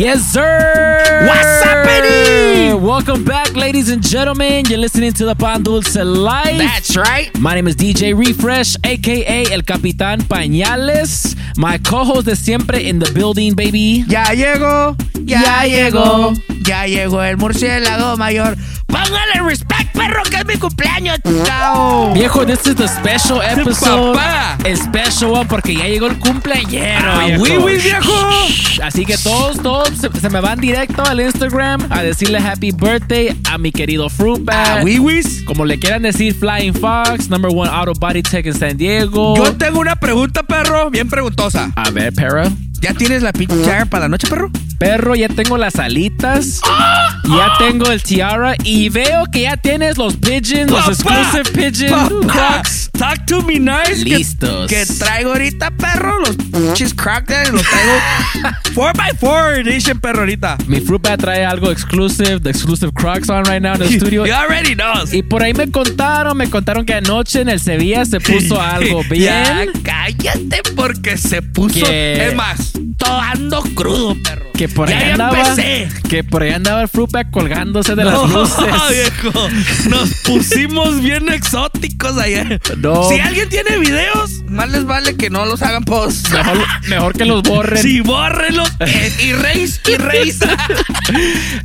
Yes, 0.00 0.32
sir. 0.32 1.26
What's 1.28 1.62
happening? 1.62 2.80
Welcome 2.82 3.22
back, 3.22 3.54
ladies 3.54 3.90
and 3.90 4.02
gentlemen. 4.02 4.64
You're 4.66 4.78
listening 4.78 5.12
to 5.12 5.26
the 5.26 5.34
Pan 5.34 5.62
Dulce 5.62 5.94
Live. 5.96 6.56
That's 6.56 6.96
right. 6.96 7.28
My 7.38 7.54
name 7.54 7.68
is 7.68 7.76
DJ 7.76 8.16
Refresh, 8.16 8.76
aka 8.82 9.44
El 9.52 9.60
Capitán 9.60 10.22
Pañales. 10.22 11.36
My 11.58 11.76
co-host 11.76 12.24
de 12.24 12.34
siempre 12.34 12.88
in 12.88 12.98
the 12.98 13.12
building, 13.12 13.52
baby. 13.54 14.04
Ya 14.08 14.24
llegó, 14.32 14.96
ya, 15.22 15.42
Ya 15.42 15.62
llegó, 15.64 16.32
llegó. 16.32 16.62
ya 16.64 16.86
llegó 16.86 17.22
el 17.22 17.36
murciélago 17.36 18.16
mayor. 18.16 18.56
Póngale 18.90 19.42
respect, 19.46 19.92
perro, 19.96 20.22
que 20.24 20.36
es 20.36 20.46
mi 20.46 20.54
cumpleaños, 20.56 21.18
chao. 21.44 22.12
Viejo, 22.14 22.44
this 22.44 22.66
is 22.66 22.74
the 22.76 22.88
special 22.88 23.40
episode. 23.42 24.14
papá. 24.16 24.58
Special 24.74 25.30
one 25.32 25.46
porque 25.46 25.74
ya 25.74 25.86
llegó 25.86 26.06
el 26.06 26.18
cumpleañero, 26.18 27.12
Ah, 27.12 27.24
viejo. 27.26 27.42
oui, 27.42 27.50
oui, 27.62 27.76
viejo. 27.78 28.12
Así 28.82 29.04
que 29.04 29.16
todos, 29.18 29.60
todos 29.62 29.88
se, 29.98 30.10
se 30.20 30.28
me 30.30 30.40
van 30.40 30.60
directo 30.60 31.02
al 31.04 31.20
Instagram 31.20 31.86
a 31.90 32.02
decirle 32.02 32.38
happy 32.38 32.72
birthday 32.72 33.36
a 33.50 33.58
mi 33.58 33.70
querido 33.72 34.08
Fruitbat. 34.08 34.80
Ah, 34.80 34.80
wiwis. 34.84 35.42
Como 35.44 35.64
le 35.64 35.78
quieran 35.78 36.02
decir, 36.02 36.34
Flying 36.34 36.74
Fox, 36.74 37.28
number 37.30 37.50
one 37.54 37.70
auto 37.70 37.92
body 37.98 38.22
tech 38.22 38.46
en 38.46 38.54
San 38.54 38.76
Diego. 38.76 39.36
Yo 39.36 39.54
tengo 39.56 39.80
una 39.80 39.96
pregunta, 39.96 40.42
perro, 40.42 40.90
bien 40.90 41.08
preguntosa. 41.08 41.70
A 41.76 41.90
ver, 41.90 42.12
perro. 42.12 42.44
¿Ya 42.80 42.94
tienes 42.94 43.22
la 43.22 43.32
pinche 43.32 43.86
para 43.86 44.04
la 44.04 44.08
noche, 44.08 44.26
perro? 44.28 44.50
Perro, 44.78 45.14
ya 45.14 45.28
tengo 45.28 45.58
las 45.58 45.76
alitas. 45.76 46.60
¡Ah! 46.64 47.20
Ya 47.28 47.48
tengo 47.58 47.90
el 47.90 48.02
tiara. 48.02 48.54
Y 48.64 48.88
veo 48.88 49.24
que 49.30 49.42
ya 49.42 49.56
tienes 49.58 49.98
los 49.98 50.16
pigeons, 50.16 50.70
los 50.70 50.88
exclusive 50.88 51.44
pigeon 51.52 52.08
Papá, 52.26 52.32
crocs. 52.62 52.90
Talk 52.98 53.26
to 53.26 53.42
me 53.42 53.58
nice. 53.60 54.04
Listos. 54.04 54.66
Que, 54.68 54.86
traigo 54.86 55.32
ahorita, 55.32 55.70
perro, 55.72 56.18
los 56.20 56.36
pinches 56.36 56.94
crocs, 56.94 57.50
los 57.52 57.62
traigo 57.62 57.92
4x4 58.74 59.58
edition, 59.58 60.00
perro, 60.00 60.20
ahorita. 60.20 60.56
Mi 60.66 60.80
Fruitbat 60.80 61.20
trae 61.20 61.44
algo 61.44 61.70
exclusive, 61.70 62.40
the 62.40 62.50
exclusive 62.50 62.92
crocs 62.94 63.28
on 63.28 63.44
right 63.44 63.60
now 63.62 63.74
en 63.74 63.82
el 63.82 63.88
estudio. 63.94 64.26
You 64.26 64.32
already 64.32 64.74
knows. 64.74 65.12
Y 65.12 65.22
por 65.22 65.42
ahí 65.42 65.52
me 65.52 65.70
contaron, 65.70 66.36
me 66.36 66.48
contaron 66.48 66.86
que 66.86 66.94
anoche 66.94 67.42
en 67.42 67.50
el 67.50 67.60
Sevilla 67.60 68.04
se 68.06 68.18
puso 68.20 68.60
algo 68.62 69.02
Ya, 69.14 69.64
bien. 69.64 69.72
cállate 69.82 70.62
porque 70.74 71.18
se 71.18 71.42
puso. 71.42 71.84
Que- 71.84 72.28
Es 72.28 72.34
más, 72.34 72.69
Thank 72.72 72.86
you 72.86 72.89
todo 73.00 73.18
ando 73.20 73.62
crudo, 73.74 74.14
perro. 74.22 74.46
Que 74.54 74.68
por 74.68 74.88
ahí 74.90 75.12
andaba. 75.12 75.38
empecé. 75.38 75.88
Que 76.08 76.22
por 76.22 76.42
ahí 76.42 76.50
andaba 76.50 76.82
el 76.82 76.88
Fruitbat 76.88 77.30
colgándose 77.30 77.94
de 77.96 78.04
No, 78.04 78.10
las 78.26 78.30
luces. 78.30 78.64
viejo. 79.22 79.48
Nos 79.88 80.10
pusimos 80.22 81.00
bien 81.00 81.30
exóticos 81.32 82.18
ayer. 82.18 82.60
No. 82.76 83.08
Si 83.08 83.18
alguien 83.20 83.48
tiene 83.48 83.78
videos, 83.78 84.42
más 84.48 84.68
les 84.70 84.84
vale 84.84 85.16
que 85.16 85.30
no 85.30 85.46
los 85.46 85.62
hagan 85.62 85.84
post. 85.84 86.28
Mejor, 86.30 86.58
mejor 86.88 87.12
que 87.14 87.24
los 87.24 87.42
borren. 87.42 87.82
Sí, 87.82 88.00
bórrenlos. 88.02 88.70
eh, 88.80 89.12
y 89.24 89.32
reis, 89.32 89.80
y 89.88 89.96
reis. 89.96 90.38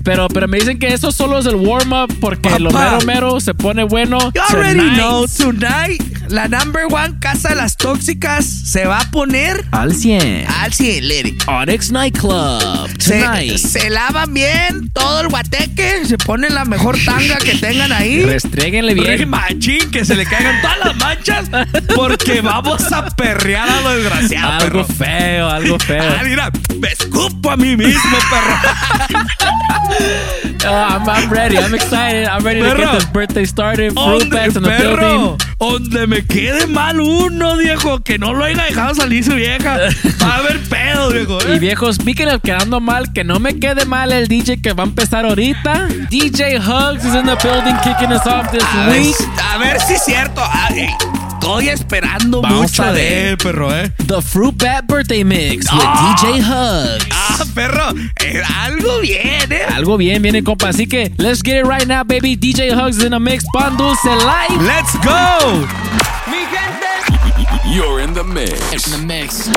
Pero, 0.03 0.27
pero 0.29 0.47
me 0.47 0.57
dicen 0.59 0.79
que 0.79 0.87
eso 0.87 1.11
solo 1.11 1.37
es 1.39 1.45
el 1.45 1.55
warm-up 1.55 2.13
porque 2.19 2.59
lo 2.59 2.69
Papá. 2.71 2.91
mero 2.91 3.05
mero 3.05 3.39
se 3.41 3.53
pone 3.53 3.83
bueno. 3.83 4.17
You 4.33 4.41
already 4.49 4.79
tonight. 4.79 4.95
know, 4.97 5.25
tonight, 5.27 6.01
la 6.29 6.47
number 6.47 6.83
one 6.89 7.15
casa 7.19 7.49
de 7.49 7.55
las 7.55 7.75
tóxicas 7.77 8.45
se 8.45 8.85
va 8.85 8.99
a 9.01 9.11
poner 9.11 9.65
Al 9.71 9.93
100. 9.93 10.45
al 10.47 10.73
100, 10.73 11.07
lady. 11.25 11.37
Onyx 11.47 11.91
Nightclub. 11.91 12.89
Se, 12.99 13.21
Tonight. 13.21 13.57
se 13.57 13.89
lavan 13.89 14.33
bien 14.33 14.89
todo 14.91 15.21
el 15.21 15.27
guateque, 15.27 16.05
se 16.05 16.17
ponen 16.17 16.53
la 16.55 16.65
mejor 16.65 16.97
tanga 17.05 17.37
que 17.37 17.55
tengan 17.55 17.91
ahí. 17.91 18.23
Restréguenle 18.23 18.93
Re 18.95 19.17
bien. 19.17 19.29
machín, 19.29 19.91
que 19.91 20.05
se 20.05 20.15
le 20.15 20.25
caigan 20.25 20.61
todas 20.61 20.77
las 20.79 20.95
manchas 20.97 21.49
porque 21.95 22.41
vamos 22.41 22.91
a 22.91 23.05
perrear 23.15 23.69
a 23.69 23.81
lo 23.81 23.89
desgraciado, 23.95 24.51
Algo 24.53 24.85
perro. 24.87 24.95
feo, 24.97 25.49
algo 25.49 25.79
feo. 25.79 26.03
Ah, 26.19 26.23
mira, 26.23 26.51
me 26.79 26.87
escupo 26.89 27.51
a 27.51 27.57
mí 27.57 27.75
mismo, 27.75 28.17
perro. 28.29 28.55
Oh, 30.67 30.73
I'm, 30.73 31.07
I'm 31.07 31.29
ready. 31.31 31.57
I'm 31.57 31.73
excited. 31.75 32.25
I'm 32.25 32.43
ready 32.43 32.59
to 32.61 32.65
Perro. 32.65 32.77
get 32.79 32.93
this 32.93 33.05
birthday 33.11 33.45
started. 33.45 33.93
Donde, 33.95 34.23
Fruitbats 34.23 34.55
in 34.57 34.63
the 34.63 34.69
perro, 34.69 34.97
building. 34.97 35.37
donde 35.59 36.07
me 36.07 36.21
quede 36.25 36.67
mal 36.67 36.99
uno, 36.99 37.55
viejo, 37.57 37.99
que 37.99 38.17
no 38.17 38.33
lo 38.33 38.43
haya 38.43 38.63
dejado 38.65 38.95
salir 38.95 39.23
su 39.23 39.35
vieja. 39.35 39.77
Va 40.21 40.27
a 40.27 40.37
haber 40.39 40.59
pedo, 40.69 41.09
viejo. 41.11 41.37
Y 41.47 41.51
¿eh? 41.53 41.59
viejos, 41.59 41.95
speaking 41.97 42.27
of 42.29 42.41
quedando 42.41 42.79
mal, 42.79 43.13
que 43.13 43.23
no 43.23 43.39
me 43.39 43.59
quede 43.59 43.85
mal 43.85 44.11
el 44.11 44.27
DJ 44.27 44.61
que 44.61 44.73
va 44.73 44.83
a 44.83 44.87
empezar 44.87 45.25
ahorita. 45.25 45.87
DJ 46.09 46.57
Hugs 46.57 47.05
is 47.05 47.13
in 47.15 47.25
the 47.25 47.37
building 47.43 47.75
kicking 47.83 48.11
us 48.11 48.25
off 48.25 48.51
this 48.51 48.63
A 48.63 48.87
ver, 48.87 49.01
week. 49.01 49.15
a 49.53 49.57
ver 49.59 49.79
si 49.81 49.93
es 49.93 50.03
cierto. 50.03 50.41
Ah, 50.43 50.69
ey, 50.73 50.89
estoy 51.45 51.69
esperando 51.69 52.41
Vamos 52.41 52.59
mucho 52.61 52.83
a 52.83 52.87
de 52.91 53.01
ver. 53.01 53.27
él, 53.27 53.37
perro, 53.37 53.71
eh. 53.75 53.91
The 54.07 54.21
Fruit 54.21 54.55
Bat 54.57 54.85
Birthday 54.87 55.23
Mix 55.23 55.71
with 55.71 55.81
Ah. 55.85 56.15
DJ 56.17 56.41
Hugs. 56.41 57.05
Ah, 57.11 57.45
perro, 57.53 57.89
eh, 58.19 58.41
algo 58.63 58.99
bien, 59.01 59.51
eh. 59.51 59.65
Algo 59.73 59.97
bien, 59.97 60.21
viene 60.21 60.43
compa. 60.43 60.69
Así 60.69 60.87
que 60.87 61.11
let's 61.17 61.41
get 61.43 61.55
it 61.57 61.65
right 61.67 61.87
now, 61.87 62.03
baby. 62.03 62.35
DJ 62.35 62.71
Hugs 62.73 63.03
in 63.03 63.11
the 63.11 63.19
mix. 63.19 63.43
Pan 63.53 63.77
Dulce 63.77 64.05
Live. 64.05 64.61
Let's 64.63 64.95
go. 65.03 65.67
You're 67.67 67.99
in 68.01 68.13
the 68.13 68.23
mix. 68.23 68.53
In 68.71 68.91
the 68.91 69.05
mix. 69.05 69.47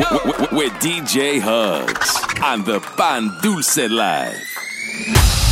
With 0.52 0.72
DJ 0.80 1.40
Hugs 1.40 2.20
on 2.42 2.64
the 2.64 2.80
Pan 2.96 3.30
Dulce 3.42 3.88
Live. 3.88 5.47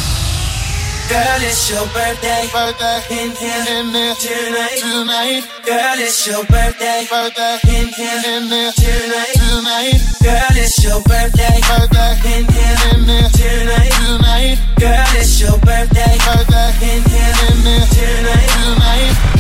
Girl, 1.09 1.39
it's 1.39 1.71
your 1.71 1.87
birthday. 1.95 2.51
Birthday. 2.51 2.99
In 3.15 3.31
here. 3.39 3.65
In 3.79 3.93
there. 3.93 4.15
Tonight. 4.19 4.79
Tonight. 4.83 5.43
Girl, 5.65 5.99
it's 6.03 6.27
your 6.27 6.43
birthday. 6.47 7.07
Birthday. 7.09 7.59
In 7.71 7.89
here. 7.95 8.23
In 8.27 8.49
there. 8.51 8.73
Tonight. 8.73 9.39
Tonight. 9.39 10.03
Girl, 10.19 10.57
it's 10.59 10.83
your 10.83 11.01
birthday. 11.07 11.63
Birthday. 11.63 12.13
In 12.35 12.45
here. 12.51 12.77
In 12.91 13.07
there. 13.07 13.29
Tonight. 13.31 13.93
Tonight. 14.03 14.59
Girl, 14.83 15.07
it's 15.15 15.41
your 15.41 15.57
birthday. 15.63 16.19
Birthday. 16.27 16.75
In 16.91 17.03
here. 17.07 17.35
In 17.51 17.57
there. 17.63 17.87
Tonight. 17.87 18.51
Tonight. 18.51 19.36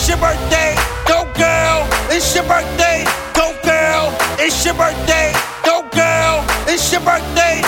It's 0.00 0.08
your 0.08 0.16
birthday. 0.16 0.74
Go 1.06 1.24
girl, 1.36 1.86
it's 2.08 2.34
your 2.34 2.44
birthday. 2.44 3.04
Go 3.34 3.52
girl, 3.62 4.16
it's 4.38 4.64
your 4.64 4.72
birthday. 4.72 5.34
Go 5.62 5.82
girl, 5.92 6.42
it's 6.66 6.90
your 6.90 7.02
birthday. 7.02 7.59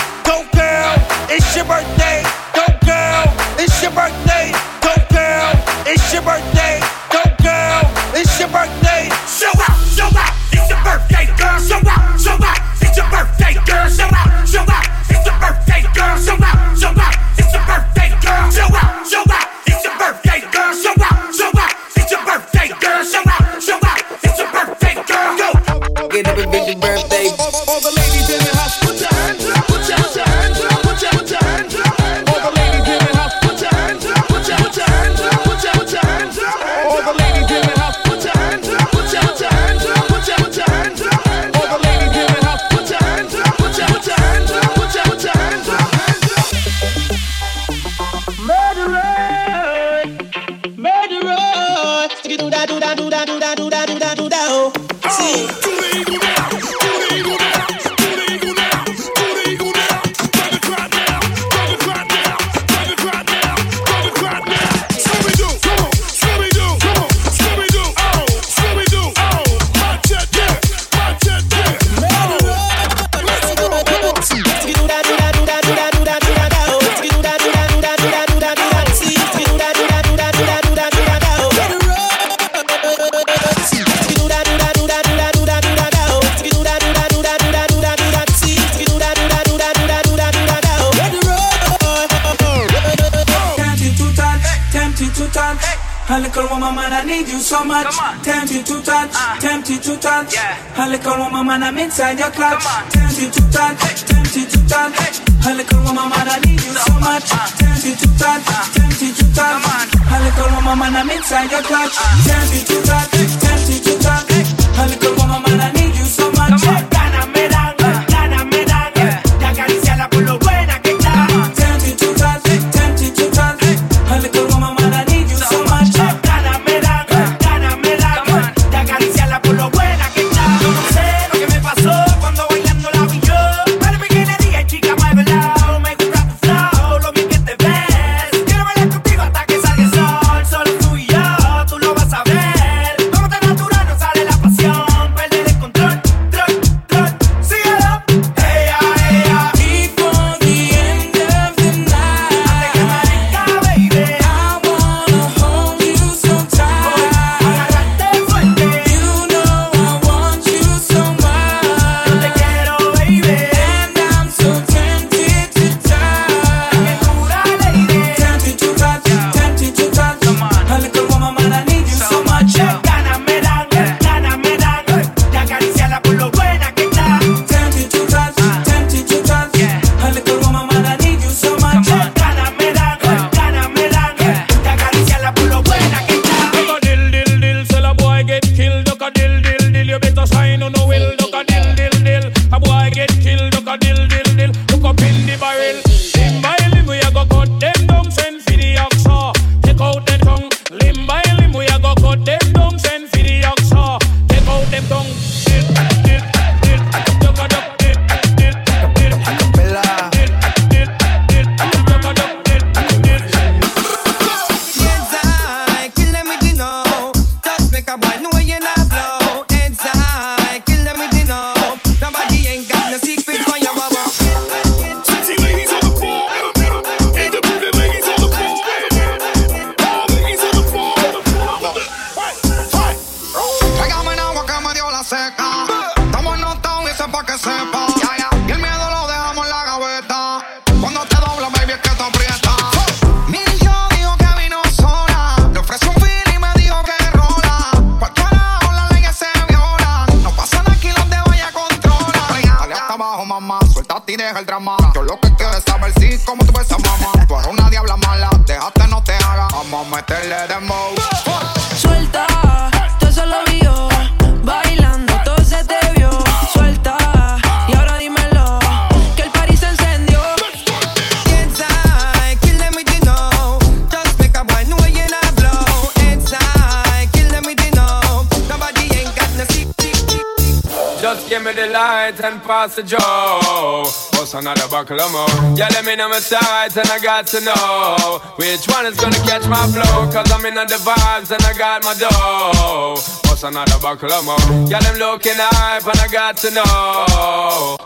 I'm 286.01 286.11
a 286.11 286.21
sides 286.21 286.77
and 286.77 286.87
I 286.87 286.99
got 286.99 287.27
to 287.27 287.41
know 287.41 288.19
Which 288.37 288.67
one 288.67 288.85
is 288.85 288.97
gonna 288.99 289.17
catch 289.27 289.47
my 289.47 289.67
flow. 289.67 290.11
Cause 290.11 290.31
I'm 290.31 290.45
in 290.45 290.57
on 290.57 290.67
the 290.67 290.75
vibes 290.75 291.31
and 291.31 291.43
I 291.43 291.53
got 291.57 291.83
my 291.83 291.93
dough. 291.93 292.95
What's 293.29 293.43
another 293.43 293.79
buckle 293.79 294.11
of 294.11 294.25
more? 294.25 294.37
Yeah, 294.67 294.79
them 294.79 294.97
looking 294.97 295.33
hype 295.35 295.85
and 295.85 295.99
I 295.99 296.07
got 296.07 296.37
to 296.37 296.51
know. 296.51 297.77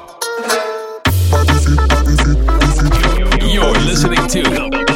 You're 3.47 3.73
listening 3.85 4.27
to 4.27 4.86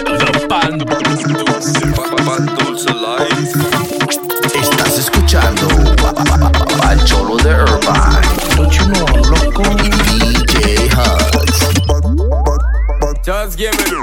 give 13.62 13.76
it 13.76 14.01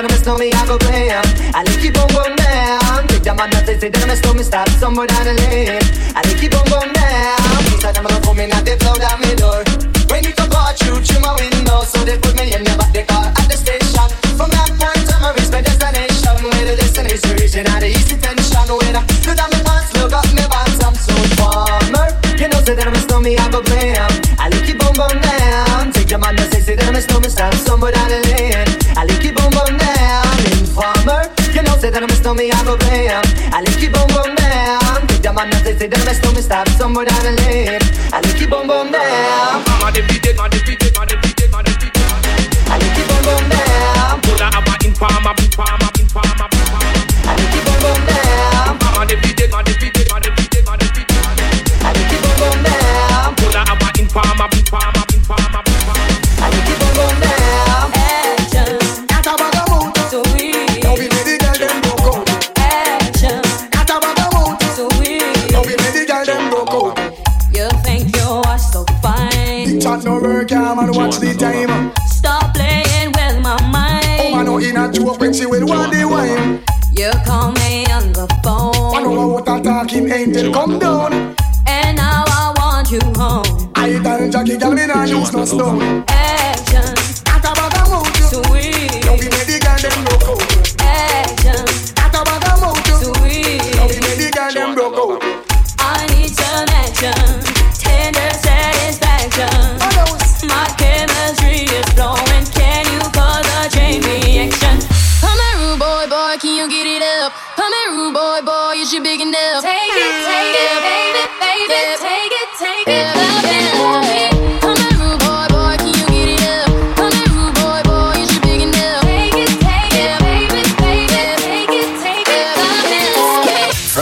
that 0.00 0.10
I'm 0.10 0.16
a 0.16 0.22
stormy, 0.22 0.52
I 0.54 0.66
go 0.66 0.78
play 0.78 1.10
'em. 1.10 1.24
I 1.54 1.62
like 1.62 1.82
you 1.82 1.92
boom 1.92 2.08
boom 2.14 2.36
down. 2.36 3.06
Take 3.08 3.24
the 3.24 3.34
man 3.34 3.50
that 3.50 3.66
say 3.66 3.78
say 3.78 3.88
that 3.90 4.02
I'm 4.02 4.10
a 4.10 4.16
stormy, 4.16 4.42
stop 4.42 4.68
somewhere 4.80 5.06
down 5.06 5.24
the 5.24 5.34
lane. 5.34 5.82
I 6.16 6.20
like 6.24 6.40
you 6.40 6.48
boom 6.48 6.64
boom 6.70 6.88
down. 6.92 7.36
These 7.68 7.84
are 7.84 7.92
them 7.92 8.04
gonna 8.06 8.20
come 8.24 8.40
in 8.40 8.52
and 8.52 8.64
they 8.64 8.76
flow 8.80 8.96
down 8.96 9.20
my 9.20 9.34
door. 9.34 9.60
When 10.08 10.24
you 10.24 10.32
come 10.32 10.52
out 10.56 10.78
through 10.78 11.04
through 11.04 11.20
my 11.20 11.34
window, 11.36 11.84
so 11.84 11.98
they 12.04 12.16
put 12.16 12.34
me 12.38 12.54
in 12.54 12.62
the 12.64 12.74
back 12.80 12.92
the 12.96 13.02
car 13.04 13.26
at 13.28 13.46
the 13.50 13.56
station. 13.60 14.06
From 14.38 14.50
that 14.56 14.70
point 14.78 15.10
on, 15.12 15.20
I 15.26 15.30
reach 15.36 15.50
my 15.52 15.60
destination. 15.60 16.34
Where 16.40 16.64
the 16.70 16.74
destination 16.80 17.32
region 17.36 17.66
at 17.66 17.80
the 17.84 17.88
east 17.90 18.08
detention. 18.08 18.66
When 18.72 18.96
I 18.96 19.02
look 19.26 19.36
down 19.36 19.50
my 19.52 19.60
pants, 19.66 19.90
look 19.98 20.12
up 20.16 20.26
my 20.32 20.46
pants, 20.48 20.80
I'm 20.80 20.94
so 20.96 21.14
farmer. 21.36 22.08
You 22.40 22.48
know, 22.48 22.60
say 22.64 22.74
that 22.78 22.86
I'm 22.86 22.94
a 22.94 23.00
stormy, 23.04 23.36
I 23.36 23.46
go 23.50 23.60
that 27.06 27.24
say, 27.24 27.28
say 27.28 27.28
that 27.28 27.28
I'm 27.28 27.28
a 27.28 27.30
stormy, 27.30 27.30
stand 27.30 27.54
somewhere 27.64 27.92
down 27.92 28.08
the 28.08 28.20
lane. 28.28 28.68
I 28.96 29.04
like 29.04 29.24
you 29.24 29.32
boom 29.32 29.50
boom 29.50 29.76
down. 29.78 30.36
Informer, 30.58 31.22
you 31.54 31.62
know, 31.62 31.76
say 31.78 31.90
that 31.90 32.02
I'm 32.02 32.10
a 32.10 32.16
stormy, 32.16 32.52
I 32.52 32.64
go 32.64 32.76
play 32.76 33.08
'em. 33.08 33.22
I 33.52 33.60
like 33.60 33.80
you 33.80 33.90
boom 33.90 34.06
boom 34.12 34.34
down. 34.36 35.06
Take 35.08 35.22
the 35.22 35.32
man 35.32 35.50
that 35.50 35.64
say, 35.64 35.76
say 35.78 35.86
that 35.88 36.00
I'm 36.00 36.08
a 36.08 36.14
stormy, 36.14 36.42
stop 36.42 36.68
somewhere 36.76 37.06
down 37.06 37.22
the 37.24 37.32
lane. 37.42 37.80
I 38.12 38.20
like 38.20 38.40
you 38.40 38.48
boom 38.48 38.66
boom 38.66 38.92
down. 38.92 39.64
Man 39.80 39.92
defeated, 39.92 40.36
man 40.36 40.50
defeated, 40.50 40.92
man 40.96 41.06
defeated, 41.08 41.50
man 41.50 41.64
defeated. 41.64 42.04
I 42.68 42.76
like 42.76 42.96
you 42.96 43.04
boom 43.08 43.22
boom 43.24 43.44
down. 43.48 44.20
Put 44.20 44.40
a 44.40 44.48
hammer 44.52 44.76
in 44.84 44.92
farmer, 44.94 45.34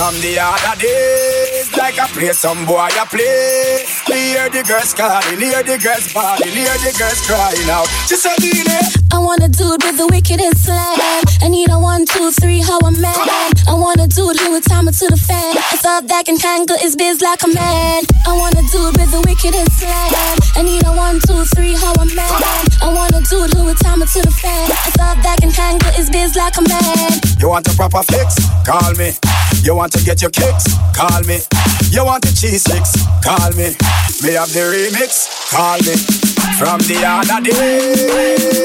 From 0.09 0.23
the 0.23 0.39
other 0.41 0.81
days, 0.81 1.77
like 1.77 1.99
I 1.99 2.07
play 2.09 2.33
some 2.33 2.65
boy 2.65 2.79
I 2.81 3.05
play. 3.13 3.85
Me 4.09 4.33
hear 4.33 4.49
the 4.49 4.65
girls 4.65 4.95
calling, 4.95 5.39
hear 5.39 5.63
the 5.63 5.77
girls 5.77 6.11
bawling, 6.15 6.49
hear 6.49 6.73
the 6.81 6.97
girls 6.97 7.21
crying 7.29 7.69
out. 7.69 7.85
She 8.09 8.17
said, 8.17 8.41
Dile, 8.41 8.98
I 9.11 9.19
want 9.19 9.43
a 9.43 9.49
dude 9.49 9.83
with 9.83 9.97
the 9.97 10.07
wickedest 10.07 10.65
slam. 10.65 10.99
I 11.41 11.49
need 11.49 11.71
a 11.71 11.79
one, 11.81 12.05
two, 12.05 12.31
three, 12.33 12.61
how 12.61 12.79
a 12.85 12.91
man. 12.93 13.17
I 13.67 13.73
want 13.73 14.01
a 14.01 14.07
dude 14.07 14.37
who 14.37 14.53
would 14.53 14.65
time 14.65 14.89
it 14.89 14.95
to 15.01 15.07
the 15.09 15.17
fan. 15.17 15.57
A 15.57 15.77
thought 15.81 16.09
that 16.09 16.27
can 16.27 16.37
handle 16.37 16.77
his 16.77 16.95
biz 16.95 17.21
like 17.21 17.43
a 17.43 17.49
man. 17.49 18.05
I 18.27 18.37
want 18.37 18.55
a 18.61 18.65
dude 18.69 18.97
with 19.01 19.11
the 19.11 19.25
wickedest 19.25 19.81
slam. 19.81 20.37
I 20.57 20.63
need 20.63 20.85
a 20.85 20.93
one, 20.93 21.21
two, 21.25 21.45
three, 21.57 21.73
how 21.73 21.93
a 21.97 22.05
man. 22.13 22.29
I 22.85 22.93
want 22.93 23.17
a 23.17 23.25
dude 23.25 23.53
who 23.57 23.65
would 23.65 23.79
time 23.81 24.03
it 24.03 24.13
to 24.13 24.21
the 24.21 24.31
fan. 24.31 24.69
A 24.69 24.91
thought 25.01 25.19
that 25.25 25.41
can 25.41 25.51
handle 25.51 25.91
his 25.93 26.11
biz 26.11 26.37
like 26.37 26.57
a 26.61 26.65
man. 26.69 27.11
you 27.41 27.49
want 27.49 27.67
a 27.69 27.75
proper 27.77 28.03
fix? 28.05 28.37
Call 28.69 28.93
me. 29.01 29.17
You 29.65 29.75
want 29.75 29.93
to 29.97 30.05
get 30.05 30.21
your 30.21 30.31
kicks? 30.31 30.69
Call 30.93 31.25
me. 31.25 31.41
You 31.89 32.05
want 32.05 32.29
the 32.29 32.33
cheese 32.37 32.61
sticks? 32.61 32.93
Call 33.25 33.57
me. 33.57 33.73
Me 34.21 34.37
have 34.37 34.53
the 34.53 34.69
remix? 34.69 35.49
Call 35.49 35.81
me. 35.81 36.28
From 36.59 36.79
the 36.81 37.05
other 37.05 37.41
day. 37.41 38.59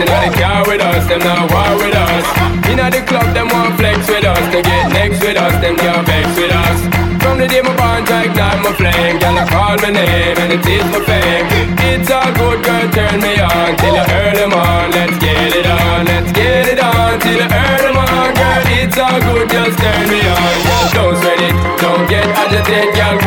inna 0.04 0.20
the 0.28 0.32
car 0.36 0.62
with 0.68 0.82
us, 0.82 1.08
them 1.08 1.20
not 1.24 1.48
war 1.52 1.72
with 1.80 1.96
us. 1.96 2.26
Inna 2.68 2.92
the 2.92 3.02
club, 3.08 3.34
them 3.34 3.48
want 3.48 3.76
flex 3.80 3.98
with 4.08 4.26
us. 4.26 4.44
To 4.52 4.60
get 4.62 4.92
next 4.92 5.20
with 5.24 5.38
us, 5.38 5.56
them 5.64 5.76
can't 5.76 6.06
vex 6.06 6.28
with 6.36 6.52
us. 6.52 6.80
From 7.24 7.40
the 7.40 7.48
day 7.48 7.62
my 7.62 7.74
bond, 7.76 8.10
I 8.10 8.28
ignite 8.28 8.62
my 8.64 8.72
flame. 8.76 9.20
Girl, 9.20 9.40
I 9.40 9.44
call 9.48 9.76
my 9.80 9.92
name 9.96 10.38
and 10.44 10.52
it 10.54 10.66
is 10.68 10.86
my 10.92 11.00
fame. 11.08 11.46
It's 11.88 12.12
all 12.12 12.32
good, 12.36 12.60
girl, 12.64 12.88
turn 12.92 13.18
me 13.24 13.40
on 13.40 13.72
till 13.80 13.96
I 13.96 14.04
earn 14.20 14.36
them 14.36 14.54
on. 14.54 14.92
Let's 14.92 15.18
get 15.24 15.56
it 15.56 15.68
on, 15.68 16.06
let's 16.06 16.32
get 16.32 16.68
it 16.68 16.80
on 16.84 17.20
till 17.24 17.40
I 17.40 17.48
earn 17.48 17.82
them 17.88 17.98
on. 17.98 18.28
Girl, 18.36 18.64
it's 18.76 18.98
all 19.00 19.20
good, 19.24 19.48
just 19.50 19.78
turn 19.80 20.06
me 20.12 20.20
on. 20.28 20.54
Don't 20.92 21.16
sweat 21.16 21.40
it, 21.48 21.56
don't 21.80 22.06
get 22.12 22.28
agitated, 22.28 22.92
girl 22.96 23.23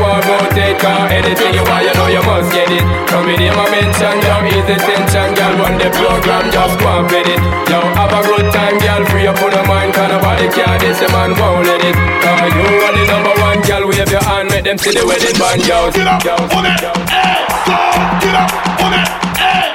now 0.97 1.07
Anything 1.13 1.53
you 1.53 1.65
want, 1.69 1.85
you 1.85 1.93
know 1.95 2.09
you 2.09 2.23
must 2.25 2.49
get 2.53 2.73
it. 2.73 2.85
From 3.09 3.29
me 3.29 3.37
name 3.37 3.53
I 3.53 3.67
mention, 3.69 4.17
yo, 4.25 4.35
ease 4.49 4.67
the 4.67 4.77
tension 4.81 5.29
Girl, 5.37 5.55
run 5.61 5.77
the 5.77 5.89
program, 5.93 6.49
just 6.49 6.75
go 6.81 6.89
and 6.89 7.07
play 7.09 7.25
it. 7.25 7.41
Yo, 7.69 7.79
have 7.97 8.13
a 8.13 8.21
good 8.25 8.49
time, 8.53 8.77
girl, 8.81 9.03
free 9.13 9.27
up 9.29 9.41
on 9.45 9.53
the 9.53 9.63
mind 9.69 9.93
Cause 9.93 10.09
nobody 10.09 10.49
care, 10.49 10.77
this 10.81 10.99
the 11.01 11.09
man 11.13 11.37
won't 11.37 11.67
let 11.69 11.83
it. 11.85 11.97
Cause 12.25 12.53
you 12.57 12.65
are 12.65 12.95
the 12.97 13.05
number 13.05 13.35
one, 13.45 13.61
girl, 13.69 13.85
wave 13.89 14.11
your 14.11 14.25
hand 14.25 14.49
Make 14.49 14.65
them 14.65 14.79
see 14.79 14.93
the 14.97 15.05
wedding 15.05 15.37
band, 15.37 15.61
yo. 15.69 15.91
Get 15.93 16.09
up, 16.09 16.25
yo, 16.25 16.35
on 16.57 16.65
it, 16.65 16.81
hey, 17.13 17.45
go 17.69 17.77
Get 18.25 18.35
up, 18.35 18.51
on 18.81 18.93
it, 18.97 19.09
eh, 19.41 19.67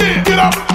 hey, 0.00 0.22
get 0.24 0.40
up. 0.40 0.71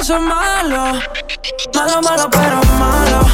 eso 0.00 0.16
es 0.16 0.22
malo. 0.22 1.00
Malo, 1.74 2.02
malo, 2.02 2.28
pero 2.30 2.60
malo. 2.78 3.27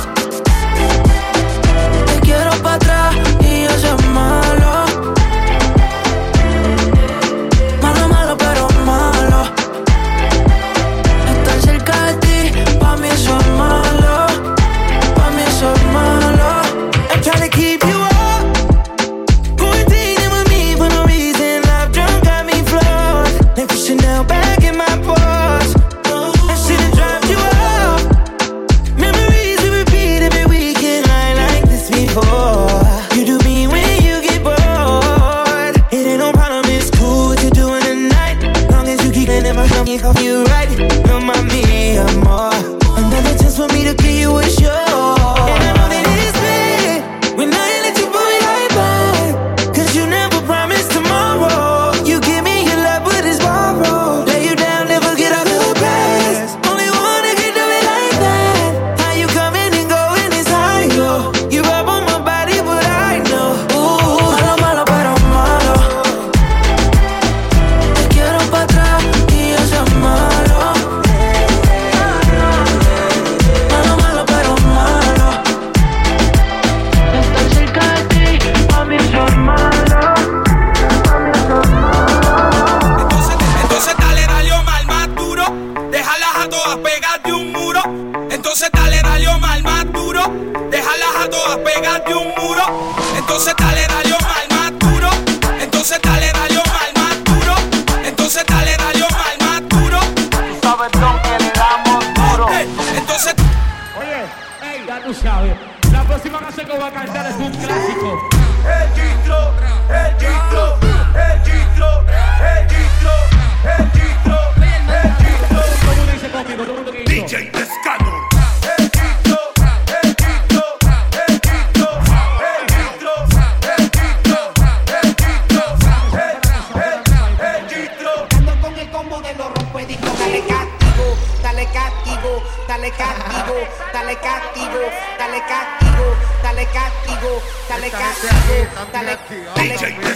dale 135.18 135.42
castigo, 135.46 136.16
dale 136.42 136.66
castigo, 136.66 137.42
dale 137.68 137.90
castigo, 137.90 138.66
dale, 138.92 139.18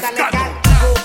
dale 0.00 0.30
castigo. 0.30 0.97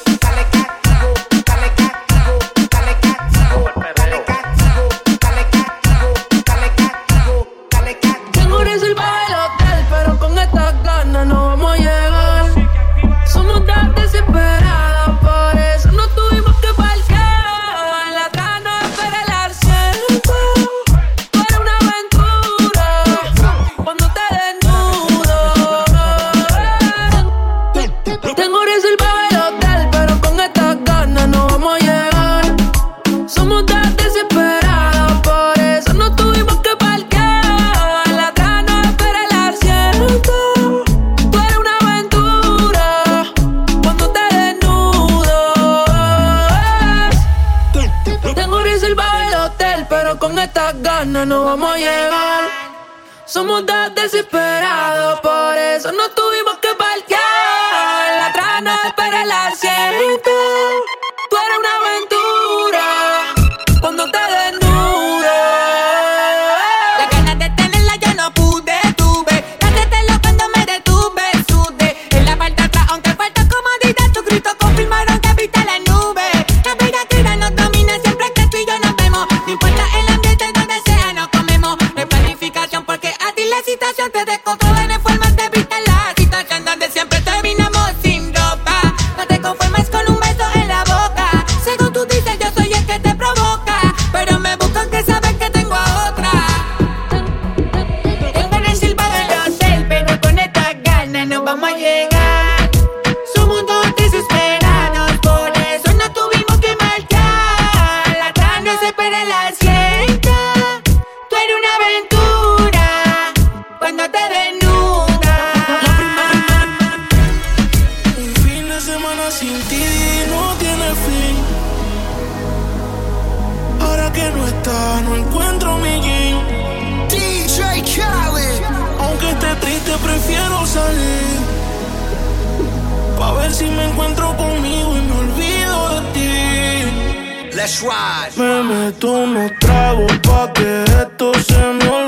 Me 138.36 138.62
meto 138.62 139.12
unos 139.24 139.52
tragos 139.60 140.12
pa' 140.18 140.52
que 140.52 140.84
esto 140.84 141.32
se 141.40 141.54
me 141.54 141.88
olvide 141.88 142.03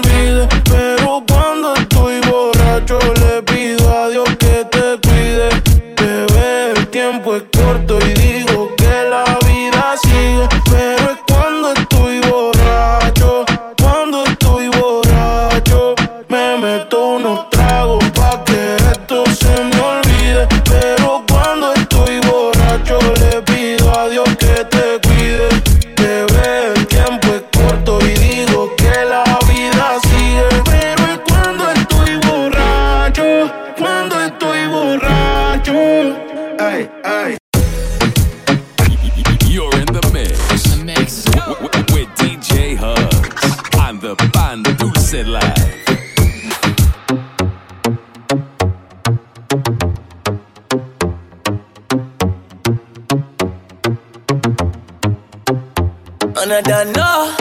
i 56.51 56.62
don't 56.62 56.91
know. 56.93 57.34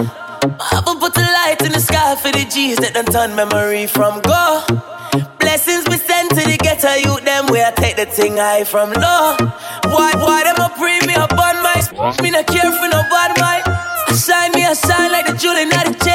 I 0.61 0.81
put 0.99 1.17
a 1.17 1.21
light 1.21 1.61
in 1.61 1.73
the 1.73 1.81
sky 1.81 2.17
for 2.17 2.31
the 2.33 2.45
G's 2.49 2.79
that 2.79 2.95
done 2.95 3.05
turn 3.07 3.37
memory 3.37 3.87
from 3.87 4.21
go. 4.23 4.65
Blessings 5.39 5.85
we 5.89 5.97
send 5.99 6.31
to 6.31 6.41
the 6.41 6.57
ghetto 6.57 6.95
youth, 6.97 7.25
them 7.25 7.47
where 7.49 7.67
I 7.67 7.73
take 7.73 7.97
the 7.97 8.07
thing 8.07 8.37
high 8.37 8.65
from 8.65 8.93
low. 8.93 9.37
Why, 9.93 10.13
why 10.17 10.45
them 10.45 10.57
a 10.57 10.73
pray 10.79 11.01
me 11.07 11.15
a 11.15 11.29
on 11.29 11.57
my 11.61 11.77
Me 12.23 12.31
not 12.31 12.47
care 12.47 12.73
for 12.73 12.89
no 12.89 13.03
bad 13.13 13.37
mind. 13.37 13.65
I 13.69 14.17
shine 14.17 14.53
me, 14.53 14.65
a 14.65 14.75
shine 14.75 15.13
like 15.13 15.27
the 15.27 15.37
jewel 15.37 15.57
in 15.57 15.69
the 15.69 15.97
chain. 16.05 16.14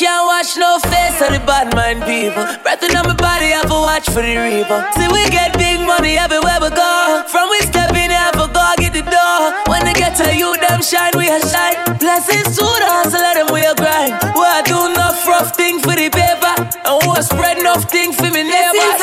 Can't 0.00 0.24
wash 0.24 0.56
no 0.56 0.78
face 0.88 1.20
of 1.20 1.28
the 1.28 1.44
bad 1.44 1.76
mind 1.76 2.00
people. 2.08 2.40
Breathing 2.64 2.96
on 2.96 3.04
my 3.04 3.12
body, 3.20 3.52
I 3.52 3.60
for 3.68 3.84
watch 3.84 4.08
for 4.08 4.24
the 4.24 4.32
reaper. 4.32 4.80
See, 4.96 5.04
we 5.12 5.28
get 5.28 5.52
big 5.60 5.76
money 5.84 6.16
everywhere 6.16 6.56
we 6.56 6.72
go. 6.72 7.20
From 7.28 7.52
we 7.52 7.60
step 7.68 7.92
in, 7.92 8.08
I 8.08 8.32
for 8.32 8.48
go 8.48 8.64
get 8.80 8.96
the 8.96 9.04
door. 9.04 9.52
When 9.68 9.84
they 9.84 9.92
get 9.92 10.16
to 10.24 10.32
you, 10.32 10.56
them 10.56 10.80
shine, 10.80 11.12
we 11.20 11.28
a 11.28 11.36
shine. 11.44 11.76
Blessings 12.00 12.56
to 12.56 12.64
the 12.64 12.88
hustle, 12.88 13.20
let 13.20 13.44
them 13.44 13.52
we 13.52 13.60
a 13.60 13.76
grind. 13.76 14.16
Well, 14.32 14.48
I 14.48 14.64
do 14.64 14.88
enough 14.88 15.20
rough 15.28 15.52
thing 15.52 15.84
for 15.84 15.92
the 15.92 16.08
paper. 16.08 16.54
And 16.56 16.96
who 17.04 17.12
we'll 17.12 17.20
spread 17.20 17.60
enough 17.60 17.84
thing 17.92 18.16
for 18.16 18.32
me 18.32 18.40
neighbor. 18.40 18.99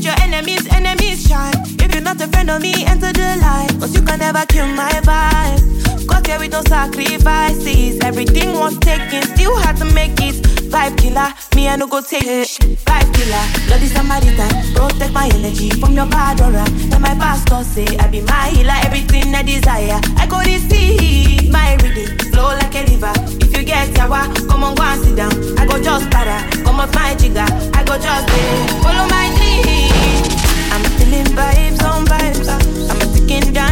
Your 0.00 0.14
enemies, 0.22 0.66
enemies 0.72 1.28
shine. 1.28 1.52
If 1.78 1.92
you're 1.92 2.02
not 2.02 2.20
a 2.22 2.28
friend 2.28 2.48
of 2.50 2.62
me, 2.62 2.72
enter 2.86 3.12
the 3.12 3.36
light. 3.40 3.68
Cause 3.78 3.94
you 3.94 4.00
can 4.00 4.18
never 4.18 4.46
kill 4.46 4.66
my 4.68 4.90
vibe 5.04 5.69
carried 6.30 6.52
those 6.52 6.68
sacrifices. 6.68 7.98
Everything 8.04 8.52
was 8.54 8.78
taken, 8.78 9.20
still 9.34 9.56
had 9.56 9.76
to 9.76 9.84
make 9.84 10.14
it. 10.28 10.36
Vibe 10.70 10.96
killer, 10.96 11.28
me 11.56 11.66
I 11.66 11.74
no 11.74 11.88
go 11.88 12.00
take 12.00 12.22
it. 12.22 12.46
Vibe 12.86 13.10
killer, 13.16 13.44
somebody 13.66 13.88
Samaritan, 13.94 14.50
protect 14.74 15.12
my 15.12 15.26
energy 15.34 15.70
from 15.70 15.94
your 15.94 16.06
padora. 16.06 16.64
And 16.94 17.02
my 17.02 17.14
pastor 17.22 17.64
say 17.64 17.88
I 17.98 18.06
be 18.06 18.20
my 18.20 18.46
healer, 18.54 18.78
everything 18.86 19.34
I 19.34 19.42
desire. 19.42 19.98
I 20.22 20.26
go 20.30 20.38
receive 20.38 21.50
my 21.50 21.74
reading, 21.82 22.14
flow 22.30 22.54
like 22.60 22.76
a 22.78 22.82
river. 22.90 23.12
If 23.42 23.50
you 23.56 23.64
get 23.64 23.90
sour, 23.96 24.22
come 24.46 24.62
on 24.62 24.76
go 24.76 24.84
and 24.84 25.02
sit 25.02 25.16
down. 25.16 25.34
I 25.58 25.66
go 25.66 25.82
just 25.82 26.08
para, 26.12 26.38
come 26.62 26.78
off 26.78 26.94
my 26.94 27.12
jigger. 27.16 27.48
I 27.74 27.82
go 27.82 27.98
just 27.98 28.24
say, 28.30 28.46
follow 28.84 29.06
my 29.10 29.26
dream. 29.34 30.30
I'm 30.70 30.84
feeling 30.94 31.30
vibes 31.34 31.82
on 31.90 32.06
vibes. 32.06 32.48
I'm 32.88 33.00
a 33.02 33.06
ticking 33.14 33.52
down. 33.52 33.69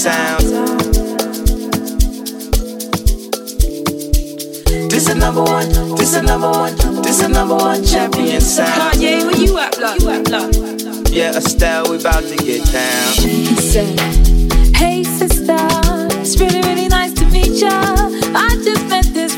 sounds. 0.00 0.50
This 4.88 5.08
is 5.08 5.14
number 5.14 5.42
one, 5.42 5.68
this 5.96 6.14
is 6.14 6.22
number 6.22 6.48
one, 6.50 6.74
this 7.02 7.20
is 7.20 7.28
number 7.28 7.54
one 7.54 7.84
champion 7.84 8.40
sound. 8.40 8.94
Kanye, 8.94 9.26
where 9.26 9.36
you 9.36 9.58
at, 9.58 9.78
love? 9.78 10.00
You 10.00 10.08
at, 10.08 10.24
block? 10.24 10.54
Yeah, 11.10 11.36
Estelle, 11.36 11.90
we 11.90 11.98
about 11.98 12.22
to 12.22 12.36
get 12.36 12.64
down. 12.72 13.12
She 13.12 13.44
said, 13.56 13.98
Hey 14.74 15.04
sister, 15.04 15.58
it's 16.18 16.40
really, 16.40 16.62
really 16.62 16.88
nice 16.88 17.12
to 17.14 17.26
meet 17.26 17.60
ya. 17.60 17.68
I 17.68 18.58
just 18.64 18.88
met 18.88 19.04
this. 19.12 19.36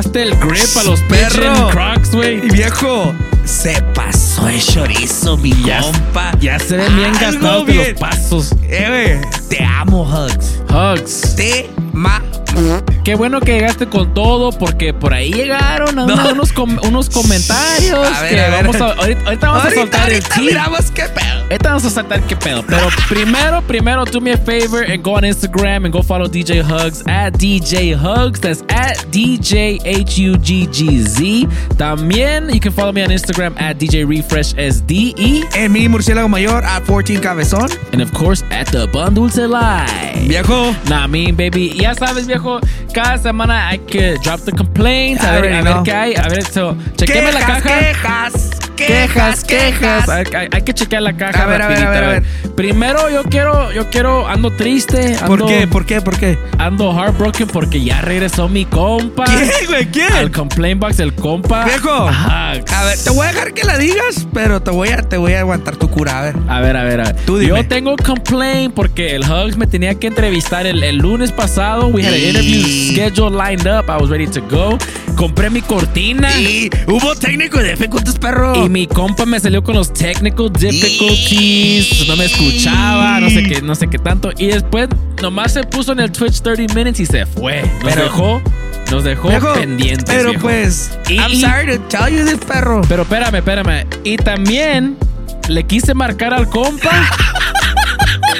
Ya 0.00 0.22
el 0.22 0.34
grip 0.36 0.76
a 0.78 0.82
los 0.84 1.00
Perro. 1.02 1.42
perro 1.42 1.68
Crocs, 1.70 2.12
güey. 2.14 2.38
Y 2.46 2.50
viejo, 2.50 3.12
se 3.44 3.80
pasó 3.94 4.48
el 4.48 4.60
chorizo, 4.62 5.36
mi 5.36 5.52
compa. 5.52 6.32
Ya 6.40 6.58
se 6.58 6.76
ven 6.76 6.94
bien 6.96 7.08
Algo 7.16 7.20
gastados 7.20 7.66
de 7.66 7.74
los 7.74 8.00
pasos. 8.00 8.54
Eh, 8.68 9.20
te 9.48 9.64
amo, 9.64 10.02
Hugs. 10.04 10.60
Hugs. 10.70 11.36
Te 11.36 11.68
ma. 11.92 12.22
Qué 13.02 13.14
bueno 13.14 13.40
que 13.40 13.52
llegaste 13.54 13.86
con 13.86 14.12
todo, 14.12 14.52
porque 14.52 14.92
por 14.92 15.14
ahí 15.14 15.32
llegaron 15.32 15.98
a- 15.98 16.06
No. 16.06 16.32
unos, 16.32 16.52
com- 16.52 16.78
unos 16.82 17.08
comentarios. 17.08 18.06
A 18.06 18.20
ver, 18.22 18.34
que 18.34 18.40
a 18.40 18.48
ver. 18.50 18.66
vamos 18.66 18.80
a, 18.80 18.84
ahorita, 19.00 19.24
ahorita 19.24 19.46
vamos 19.48 19.62
Ahorita, 19.64 19.80
a 19.80 19.82
soltar 19.82 20.10
el 20.12 20.22
tea. 20.22 20.38
miramos 20.38 20.90
qué. 20.90 21.04
Ahorita 21.52 21.68
vamos 21.68 21.84
a 21.84 21.90
saltar 21.90 22.22
qué 22.22 22.34
pedo. 22.34 22.62
Pero 22.66 22.88
primero, 23.10 23.60
primero, 23.60 24.04
do 24.06 24.22
me 24.22 24.32
a 24.32 24.38
favor 24.38 24.90
and 24.90 25.02
go 25.02 25.16
on 25.16 25.22
Instagram 25.22 25.84
and 25.84 25.92
go 25.92 26.02
follow 26.02 26.26
DJ 26.26 26.62
Hugs 26.62 27.02
at 27.06 27.34
DJ 27.34 27.94
Hugs. 27.94 28.40
That's 28.40 28.62
at 28.70 28.96
DJ 29.10 29.78
H 29.84 30.16
U 30.16 30.38
G 30.38 30.66
G 30.72 31.02
Z. 31.02 31.46
También, 31.76 32.54
you 32.54 32.58
can 32.58 32.72
follow 32.72 32.90
me 32.90 33.02
on 33.02 33.10
Instagram 33.10 33.54
at 33.60 33.76
DJ 33.76 34.08
Refresh 34.08 34.54
SDE. 34.54 35.44
En 35.54 35.72
mi 35.72 35.88
murciélago 35.88 36.30
mayor, 36.30 36.64
at 36.64 36.86
14 36.86 37.20
cabezón. 37.20 37.68
And 37.92 38.00
of 38.00 38.10
course, 38.14 38.42
at 38.50 38.68
the 38.68 38.86
Bundles 38.86 39.36
Live. 39.36 40.26
Viejo. 40.26 40.72
Nah, 40.88 41.06
mean, 41.06 41.36
baby. 41.36 41.68
Ya 41.74 41.92
sabes, 41.92 42.26
viejo. 42.26 42.60
Cada 42.94 43.18
semana 43.18 43.68
I 43.70 43.76
could 43.76 44.22
drop 44.22 44.40
the 44.40 44.52
complaints. 44.52 45.22
A 45.22 45.26
I 45.26 45.30
ver, 45.32 45.36
a 45.36 45.58
already 45.58 45.64
ver 45.64 45.74
know. 45.74 45.84
qué 45.84 45.92
hay. 45.92 46.14
A 46.14 46.30
ver, 46.30 46.44
so, 46.44 46.74
chequeme 46.96 47.30
la 47.30 47.40
caja. 47.40 47.60
Quejas, 47.60 48.51
Quejas, 48.76 49.44
quejas. 49.44 50.08
Hay, 50.08 50.24
hay- 50.34 50.48
hay 50.50 50.62
que 50.62 50.74
chequear 50.74 51.02
la 51.02 51.16
caja. 51.16 51.42
A 51.42 51.46
ver, 51.46 51.62
a 51.62 51.68
ver, 51.68 51.78
a 51.78 51.90
rapidita, 51.90 51.90
ver, 52.00 52.04
a 52.04 52.10
Primero, 52.62 53.10
yo 53.10 53.24
quiero, 53.24 53.72
yo 53.72 53.90
quiero, 53.90 54.28
ando 54.28 54.52
triste. 54.52 55.16
¿Por 55.26 55.46
qué? 55.46 55.66
¿Por 55.66 55.84
qué? 55.84 56.00
¿Por 56.00 56.16
qué? 56.16 56.38
Ando 56.58 56.92
heartbroken 56.92 57.48
porque 57.48 57.82
ya 57.82 58.00
regresó 58.02 58.48
mi 58.48 58.64
compa. 58.66 59.24
¿Quién, 59.24 59.50
güey? 59.66 59.86
¿Quién? 59.90 60.12
Al 60.12 60.30
complaint 60.30 60.80
box, 60.80 61.00
el 61.00 61.12
compa. 61.12 61.64
Viejo. 61.64 61.90
Ajá. 61.90 62.52
A 62.52 62.84
ver, 62.84 62.98
te 63.02 63.10
voy 63.10 63.26
a 63.26 63.32
dejar 63.32 63.52
que 63.52 63.64
la 63.64 63.78
digas, 63.78 64.28
pero 64.32 64.62
te 64.62 64.70
voy 64.70 64.90
a, 64.90 64.98
te 64.98 65.16
voy 65.16 65.32
a 65.32 65.40
aguantar 65.40 65.74
tu 65.74 65.90
cura. 65.90 66.20
A 66.20 66.22
ver. 66.22 66.36
A 66.48 66.60
ver, 66.60 66.76
a 66.76 66.84
ver, 66.84 67.00
a 67.00 67.04
ver. 67.06 67.16
Tú 67.26 67.38
dime. 67.38 67.48
Yo 67.48 67.66
tengo 67.66 67.96
complaint 67.96 68.72
porque 68.72 69.16
el 69.16 69.24
Hugs 69.24 69.56
me 69.56 69.66
tenía 69.66 69.96
que 69.96 70.06
entrevistar 70.06 70.64
el, 70.64 70.84
el 70.84 70.98
lunes 70.98 71.32
pasado. 71.32 71.88
We 71.88 72.06
had 72.06 72.14
an 72.14 72.20
interview 72.20 72.62
schedule 72.92 73.30
lined 73.30 73.66
up. 73.66 73.90
I 73.90 74.00
was 74.00 74.08
ready 74.08 74.28
to 74.28 74.40
go. 74.40 74.78
Compré 75.16 75.50
mi 75.50 75.62
cortina. 75.62 76.30
Y 76.38 76.70
hubo 76.86 77.14
técnico 77.16 77.58
de 77.58 77.72
dificultades, 77.72 78.20
perro. 78.20 78.64
Y 78.64 78.68
mi 78.68 78.86
compa 78.86 79.26
me 79.26 79.40
salió 79.40 79.64
con 79.64 79.74
los 79.74 79.92
technical 79.92 80.52
difficulties. 80.52 82.06
No 82.06 82.16
me 82.16 82.28
escuchaba, 82.56 83.20
no 83.20 83.30
sé 83.30 83.42
qué, 83.44 83.62
no 83.62 83.74
sé 83.74 83.88
qué 83.88 83.98
tanto. 83.98 84.30
Y 84.38 84.46
después 84.48 84.88
nomás 85.22 85.52
se 85.52 85.62
puso 85.64 85.92
en 85.92 86.00
el 86.00 86.12
Twitch 86.12 86.40
30 86.42 86.74
minutes 86.74 87.00
y 87.00 87.06
se 87.06 87.26
fue. 87.26 87.62
Nos 87.62 87.72
Pero- 87.94 88.02
dejó, 88.04 88.42
nos 88.90 89.04
dejó 89.04 89.28
Viejo, 89.28 89.52
pendientes. 89.54 90.04
Pero 90.06 90.30
viejo. 90.30 90.42
pues, 90.42 90.98
Y- 91.08 91.16
I'm 91.16 91.34
sorry 91.34 91.76
to 91.76 91.82
tell 91.88 92.08
you 92.14 92.24
this, 92.24 92.38
perro. 92.46 92.82
Pero 92.88 93.02
espérame, 93.02 93.36
espérame. 93.36 93.86
Y 94.04 94.16
también 94.16 94.96
le 95.48 95.64
quise 95.64 95.94
marcar 95.94 96.32
al 96.34 96.48
compa. 96.48 96.90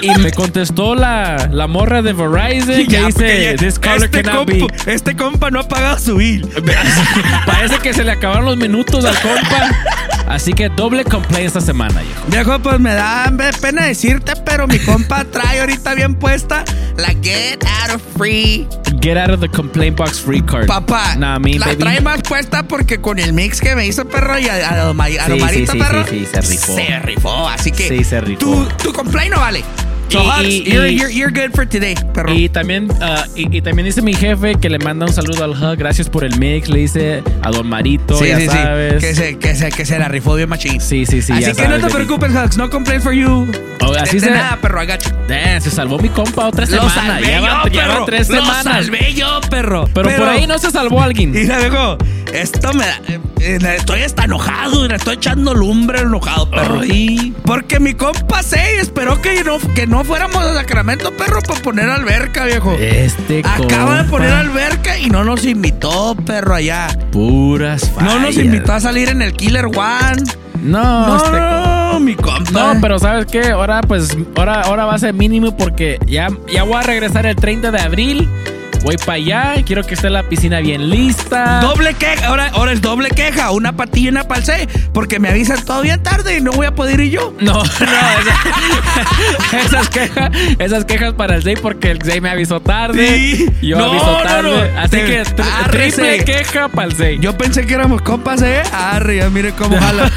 Y 0.02 0.10
me 0.20 0.32
contestó 0.32 0.94
la, 0.94 1.48
la 1.52 1.66
morra 1.66 2.02
de 2.02 2.12
Verizon 2.12 2.86
que 2.88 3.04
dice 3.06 3.54
This 3.58 3.78
caller 3.78 4.04
este, 4.04 4.22
cannot 4.22 4.48
compa, 4.50 4.74
be. 4.84 4.92
este 4.92 5.16
compa 5.16 5.50
no 5.50 5.60
ha 5.60 5.68
pagado 5.68 5.98
su 5.98 6.16
bill. 6.16 6.46
Parece 7.46 7.78
que 7.78 7.92
se 7.94 8.04
le 8.04 8.10
acabaron 8.12 8.44
los 8.46 8.56
minutos 8.56 9.04
al 9.04 9.18
compa. 9.20 9.70
Así 10.28 10.52
que 10.54 10.68
doble 10.70 11.04
complaint 11.04 11.46
esta 11.46 11.60
semana, 11.60 12.00
viejo. 12.00 12.22
Viejo, 12.28 12.58
pues 12.60 12.80
me 12.80 12.94
da 12.94 13.30
pena 13.60 13.84
decirte, 13.84 14.32
pero 14.44 14.66
mi 14.66 14.78
compa 14.78 15.24
trae 15.24 15.60
ahorita 15.60 15.94
bien 15.94 16.14
puesta 16.14 16.64
la 16.96 17.08
Get 17.22 17.62
Out 17.82 17.96
of 17.96 18.02
Free. 18.16 18.66
Get 19.00 19.16
out 19.18 19.30
of 19.30 19.40
the 19.40 19.48
complaint 19.48 19.96
box 19.96 20.20
free 20.20 20.40
card. 20.40 20.66
Papá, 20.66 21.16
Nah, 21.16 21.38
me, 21.38 21.58
la 21.58 21.66
baby. 21.66 21.78
trae 21.78 22.00
más 22.00 22.22
puesta 22.22 22.62
porque 22.62 23.00
con 23.00 23.18
el 23.18 23.32
mix 23.32 23.60
que 23.60 23.74
me 23.74 23.86
hizo 23.86 24.04
perro 24.06 24.38
y 24.38 24.48
a, 24.48 24.68
a, 24.68 24.90
a 24.90 24.94
lo 24.94 25.34
Sí, 25.34 25.40
marito 25.40 25.72
sí, 25.72 25.78
sí, 25.78 25.84
perro 25.84 26.04
se 26.06 26.40
rifó. 26.40 26.74
se 26.76 26.98
rifó, 27.00 27.48
así 27.48 27.72
que 27.72 27.88
Sí, 27.88 28.04
se 28.04 28.20
rifó. 28.20 28.38
tu, 28.40 28.64
tu 28.82 28.92
complaint 28.92 29.34
no 29.34 29.40
vale. 29.40 29.64
So, 30.12 30.22
Y- 30.42 30.46
y- 30.46 30.64
you're, 30.72 30.88
you're- 30.90 31.12
you're 31.14 31.30
good 31.32 31.54
for 31.54 31.66
today, 31.66 31.94
perro. 32.12 32.32
Y 32.34 32.48
también, 32.48 32.88
ah, 33.00 33.24
y, 33.34 33.56
y 33.56 33.62
también 33.62 33.86
dice 33.86 34.02
mi 34.02 34.12
jefe 34.14 34.56
que 34.56 34.68
le 34.68 34.78
manda 34.78 35.06
un 35.06 35.12
saludo 35.12 35.44
al 35.44 35.50
Hug. 35.52 35.76
Gracias 35.78 36.08
por 36.08 36.24
el 36.24 36.38
mix. 36.38 36.68
Le 36.68 36.80
dice 36.80 37.22
a 37.42 37.50
Don 37.50 37.66
Marito, 37.68 38.18
Sí, 38.18 38.28
ya 38.28 38.36
sí, 38.36 38.42
sí. 38.42 38.48
sabes. 38.48 39.02
Que 39.02 39.14
se, 39.14 39.38
que, 39.38 39.54
se, 39.54 39.70
que 39.70 39.86
se 39.86 39.98
la 39.98 40.08
rifó 40.08 40.34
bien 40.34 40.48
machín. 40.48 40.80
Sí, 40.80 41.06
sí, 41.06 41.22
sí. 41.22 41.32
así 41.32 41.44
que 41.44 41.50
no 41.50 41.54
sabes, 41.54 41.76
te 41.76 41.82
baby. 41.88 41.92
preocupes, 42.06 42.30
Hugs. 42.32 42.56
No 42.58 42.68
complaint 42.70 43.02
for 43.02 43.12
you. 43.12 43.50
Oh, 43.80 43.92
así 43.98 44.18
de, 44.18 44.26
de 44.26 44.26
se- 44.28 44.30
nada, 44.38 44.58
perro, 44.60 44.80
agacho. 44.80 45.10
Se 45.60 45.70
salvó 45.70 45.98
mi 45.98 46.08
compa 46.10 46.46
otra 46.48 46.66
Lo 46.66 46.70
semana. 46.88 46.94
salvé 46.94 47.26
Ya 47.28 47.40
van, 47.40 47.70
yo, 47.70 47.80
perro. 47.80 48.04
tres 48.04 48.28
Lo 48.28 48.36
semanas. 48.36 48.62
salvé 48.64 49.14
yo, 49.14 49.40
perro. 49.50 49.88
Pero, 49.94 50.10
por 50.10 50.28
ahí 50.28 50.46
no 50.46 50.58
se 50.58 50.70
salvó 50.70 51.00
alguien. 51.02 51.32
Y 51.42 51.46
luego, 51.46 51.96
esto 52.32 52.72
me 52.74 52.84
da. 52.84 53.00
eh, 53.08 53.18
eh, 53.40 53.58
estoy 53.76 54.02
hasta 54.02 54.24
enojado, 54.24 54.86
le 54.86 54.94
estoy 54.96 55.14
echando 55.14 55.54
lumbre 55.54 56.00
enojado, 56.00 56.48
perro. 56.50 56.80
Ay. 56.82 57.32
Porque 57.44 57.80
mi 57.80 57.94
compa 57.94 58.42
se 58.42 58.78
esperó 58.78 59.20
que 59.20 59.42
no, 59.44 59.58
que 59.74 59.86
no 59.86 60.01
fuéramos 60.04 60.36
a 60.44 60.54
Sacramento, 60.54 61.12
perro, 61.16 61.40
para 61.42 61.60
poner 61.60 61.88
alberca, 61.88 62.44
viejo. 62.44 62.72
Este 62.78 63.42
Acaba 63.44 64.02
de 64.02 64.08
poner 64.08 64.32
alberca 64.32 64.98
y 64.98 65.08
no 65.10 65.24
nos 65.24 65.44
invitó, 65.44 66.14
perro, 66.26 66.54
allá. 66.54 66.88
Puras 67.10 67.90
No 68.00 68.18
nos 68.18 68.34
fallas. 68.34 68.36
invitó 68.44 68.72
a 68.72 68.80
salir 68.80 69.08
en 69.08 69.22
el 69.22 69.32
Killer 69.34 69.66
One. 69.66 70.22
No, 70.62 71.06
No, 71.08 71.16
este 71.16 71.30
no, 71.40 72.00
mi 72.00 72.14
compa. 72.14 72.50
No, 72.74 72.80
pero 72.80 72.98
¿sabes 72.98 73.26
qué? 73.26 73.48
Ahora 73.50 73.80
pues 73.82 74.16
ahora, 74.36 74.60
ahora 74.62 74.84
va 74.84 74.94
a 74.94 74.98
ser 74.98 75.12
mínimo 75.12 75.56
porque 75.56 75.98
ya, 76.06 76.28
ya 76.52 76.62
voy 76.62 76.74
a 76.76 76.82
regresar 76.82 77.26
el 77.26 77.34
30 77.36 77.70
de 77.72 77.80
abril. 77.80 78.28
Voy 78.82 78.96
para 78.96 79.12
allá, 79.14 79.54
quiero 79.64 79.84
que 79.84 79.94
esté 79.94 80.10
la 80.10 80.24
piscina 80.24 80.58
bien 80.60 80.90
lista. 80.90 81.60
Doble 81.60 81.94
queja, 81.94 82.26
ahora, 82.26 82.48
ahora 82.52 82.72
es 82.72 82.80
doble 82.82 83.10
queja, 83.10 83.52
una 83.52 83.76
patilla 83.76 84.06
y 84.06 84.08
una 84.08 84.24
palce, 84.24 84.68
porque 84.92 85.20
me 85.20 85.28
avisan 85.28 85.64
todavía 85.64 86.02
tarde 86.02 86.38
y 86.38 86.40
no 86.40 86.50
voy 86.50 86.66
a 86.66 86.74
poder 86.74 86.98
ir 87.00 87.12
yo. 87.12 87.32
No, 87.40 87.52
no, 87.62 87.62
esa- 87.62 89.58
esas 89.64 89.88
quejas, 89.88 90.30
esas 90.58 90.84
quejas 90.84 91.12
para 91.14 91.36
el 91.36 91.42
Zay 91.44 91.54
porque 91.56 91.92
el 91.92 92.02
Zay 92.02 92.20
me 92.20 92.30
avisó 92.30 92.58
tarde. 92.60 93.06
Sí. 93.16 93.46
Yo 93.62 93.78
No, 93.78 93.84
aviso 93.90 94.06
no, 94.06 94.22
tarde. 94.22 94.70
no. 94.72 94.80
Así 94.80 94.90
Te- 94.90 95.04
que 95.06 95.22
tri- 95.22 95.70
triple 95.70 96.24
queja 96.24 96.68
para 96.68 96.88
el 96.88 96.94
Zay. 96.96 97.18
Yo 97.20 97.36
pensé 97.38 97.64
que 97.66 97.74
éramos 97.74 98.02
compas, 98.02 98.42
¿eh? 98.42 98.62
Arre, 98.72 99.18
ya 99.18 99.30
mire 99.30 99.52
cómo 99.52 99.76
jala. 99.80 100.10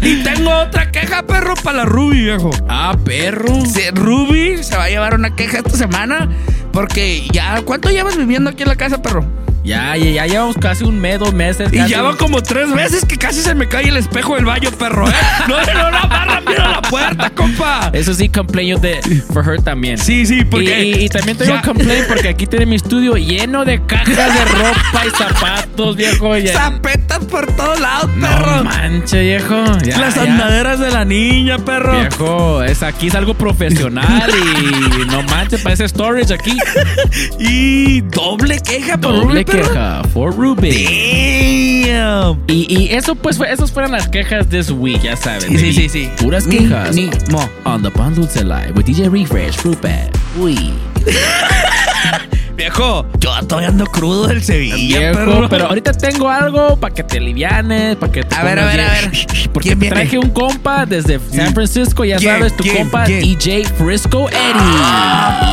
y 0.00 0.22
tengo 0.22 0.50
otra 0.52 0.90
queja, 0.90 1.22
perro, 1.26 1.54
para 1.62 1.78
la 1.78 1.84
Ruby, 1.84 2.22
viejo. 2.22 2.50
Ah, 2.68 2.96
perro. 3.04 3.46
Sí, 3.66 3.82
Ruby 3.92 4.62
se 4.64 4.76
va 4.76 4.84
a 4.84 4.88
llevar 4.88 5.14
una 5.14 5.34
queja 5.36 5.58
esta 5.58 5.76
semana 5.76 6.28
porque 6.76 7.26
ya, 7.32 7.62
¿cuánto 7.62 7.88
llevas 7.88 8.18
viviendo 8.18 8.50
aquí 8.50 8.64
en 8.64 8.68
la 8.68 8.76
casa, 8.76 9.00
perro? 9.00 9.24
Ya, 9.66 9.96
ya, 9.96 10.10
ya 10.10 10.26
llevamos 10.26 10.56
casi 10.60 10.84
un 10.84 11.00
mes, 11.00 11.18
dos 11.18 11.34
meses. 11.34 11.72
Y 11.72 11.88
ya 11.88 12.00
va 12.02 12.16
como 12.16 12.40
tres 12.40 12.72
veces 12.72 13.04
que 13.04 13.16
casi 13.16 13.40
se 13.42 13.54
me 13.54 13.66
cae 13.68 13.88
el 13.88 13.96
espejo 13.96 14.36
del 14.36 14.44
baño, 14.44 14.70
perro, 14.70 15.08
¿eh? 15.08 15.12
No, 15.48 15.56
no, 15.60 15.90
no, 15.90 16.08
barra, 16.08 16.40
mira 16.46 16.68
la 16.68 16.82
puerta, 16.82 17.30
compa. 17.30 17.90
Eso 17.92 18.14
sí, 18.14 18.28
complain 18.28 18.68
yo 18.68 18.78
de 18.78 19.00
for 19.32 19.44
her 19.48 19.60
también. 19.60 19.98
Sí, 19.98 20.24
sí, 20.24 20.44
porque- 20.44 20.84
Y, 20.84 20.94
y- 20.94 21.04
y 21.06 21.08
también 21.08 21.36
tengo 21.36 21.54
Ya. 21.54 21.62
complaint 21.62 22.06
porque 22.06 22.28
aquí 22.28 22.46
tiene 22.46 22.64
mi 22.66 22.76
estudio 22.76 23.16
lleno 23.16 23.64
de 23.64 23.84
cajas 23.84 24.06
de 24.34 24.44
ropa 24.44 25.04
y 25.06 25.10
zapatos, 25.10 25.96
viejo. 25.96 26.36
Ya. 26.36 26.52
Zapetas 26.52 27.24
por 27.24 27.46
todos 27.56 27.80
lados, 27.80 28.08
perro. 28.20 28.56
No 28.58 28.64
manche, 28.64 29.20
viejo. 29.20 29.64
Ya, 29.84 29.98
Las 29.98 30.14
ya. 30.14 30.22
andaderas 30.22 30.78
de 30.78 30.90
la 30.92 31.04
niña, 31.04 31.58
perro. 31.58 31.98
Viejo, 32.00 32.62
es 32.62 32.82
aquí 32.84 33.08
es 33.08 33.14
algo 33.16 33.34
profesional 33.34 34.30
y 34.30 35.06
no 35.06 35.22
manches, 35.24 35.60
parece 35.62 35.88
storage 35.88 36.32
aquí. 36.32 36.56
Y 37.38 38.00
doble 38.02 38.60
queja 38.60 38.96
por 38.98 39.12
Doble 39.14 39.44
perro. 39.44 39.55
Queja 39.62 40.02
for 40.12 40.32
Ruby. 40.34 41.84
Damn. 41.86 42.40
Y, 42.48 42.66
y 42.68 42.88
eso 42.94 43.14
pues 43.14 43.36
fue, 43.36 43.50
esas 43.52 43.70
fueron 43.72 43.92
las 43.92 44.08
quejas 44.08 44.48
this 44.48 44.70
week, 44.70 45.02
ya 45.02 45.16
sabes. 45.16 45.44
Sí, 45.44 45.58
sí, 45.58 45.72
sí, 45.72 45.88
sí. 45.88 46.10
Puras 46.20 46.46
Ni- 46.46 46.58
quejas. 46.58 46.94
ni 46.94 47.10
mo. 47.30 47.48
On 47.64 47.82
the 47.82 47.88
Bundles 47.90 48.34
Live 48.36 48.72
with 48.74 48.84
DJ 48.86 49.08
Refresh, 49.08 49.56
Bat. 49.82 50.16
Uy. 50.38 50.72
Viejo, 52.56 53.04
yo 53.20 53.30
todavía 53.46 53.68
ando 53.68 53.84
crudo 53.84 54.28
del 54.28 54.42
Sevilla, 54.42 54.76
Viejo, 55.10 55.14
perro. 55.18 55.48
pero 55.50 55.66
ahorita 55.66 55.92
tengo 55.92 56.30
algo 56.30 56.76
para 56.76 56.94
que 56.94 57.02
te 57.02 57.18
alivianes, 57.18 57.96
para 57.96 58.10
que 58.10 58.22
te 58.22 58.34
A 58.34 58.42
ver, 58.44 58.58
a 58.58 58.64
ver, 58.64 58.80
a 58.80 58.92
ver. 58.92 59.10
Porque 59.52 59.68
¿Quién 59.70 59.78
te 59.78 59.88
traje 59.90 60.18
un 60.18 60.30
compa 60.30 60.86
desde 60.86 61.20
San 61.34 61.52
Francisco, 61.52 62.04
ya 62.06 62.16
¿Quién? 62.16 62.32
sabes, 62.38 62.56
tu 62.56 62.62
¿Quién? 62.62 62.76
compa. 62.78 63.04
DJ 63.06 63.64
Frisco 63.76 64.28
Eddie. 64.30 64.40
Ah, 64.54 65.50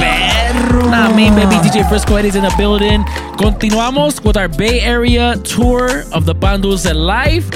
perro. 0.54 0.90
Nah, 0.90 1.10
me 1.14 1.30
baby 1.30 1.56
DJ 1.66 1.88
Frisco 1.90 2.16
Eddie's 2.16 2.36
in 2.36 2.44
the 2.44 2.54
building. 2.58 3.04
Continuamos 3.38 4.24
with 4.24 4.38
our 4.38 4.48
Bay 4.48 4.80
Area 4.82 5.36
tour 5.44 6.04
of 6.14 6.26
the 6.26 6.36
Bandus 6.36 6.86
Live. 6.94 7.50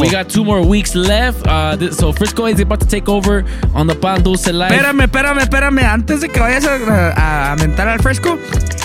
We 0.00 0.08
got 0.10 0.28
two 0.30 0.44
more 0.44 0.62
weeks 0.64 0.94
left. 0.94 1.46
Uh, 1.46 1.76
th- 1.76 1.92
so 1.92 2.12
Frisco 2.12 2.44
Eddie's 2.44 2.60
about 2.60 2.80
to 2.80 2.86
take 2.86 3.08
over 3.08 3.44
on 3.74 3.86
the 3.86 3.94
Bandus 3.94 4.46
Live. 4.52 4.70
Espérame, 4.72 5.04
espérame, 5.06 5.38
espérame. 5.40 5.84
Antes 5.84 6.20
de 6.20 6.28
que 6.28 6.40
vayas 6.40 6.64
a, 6.64 7.52
a, 7.52 7.56
mentar 7.56 7.88
al 7.88 7.98
fresco, 8.00 8.38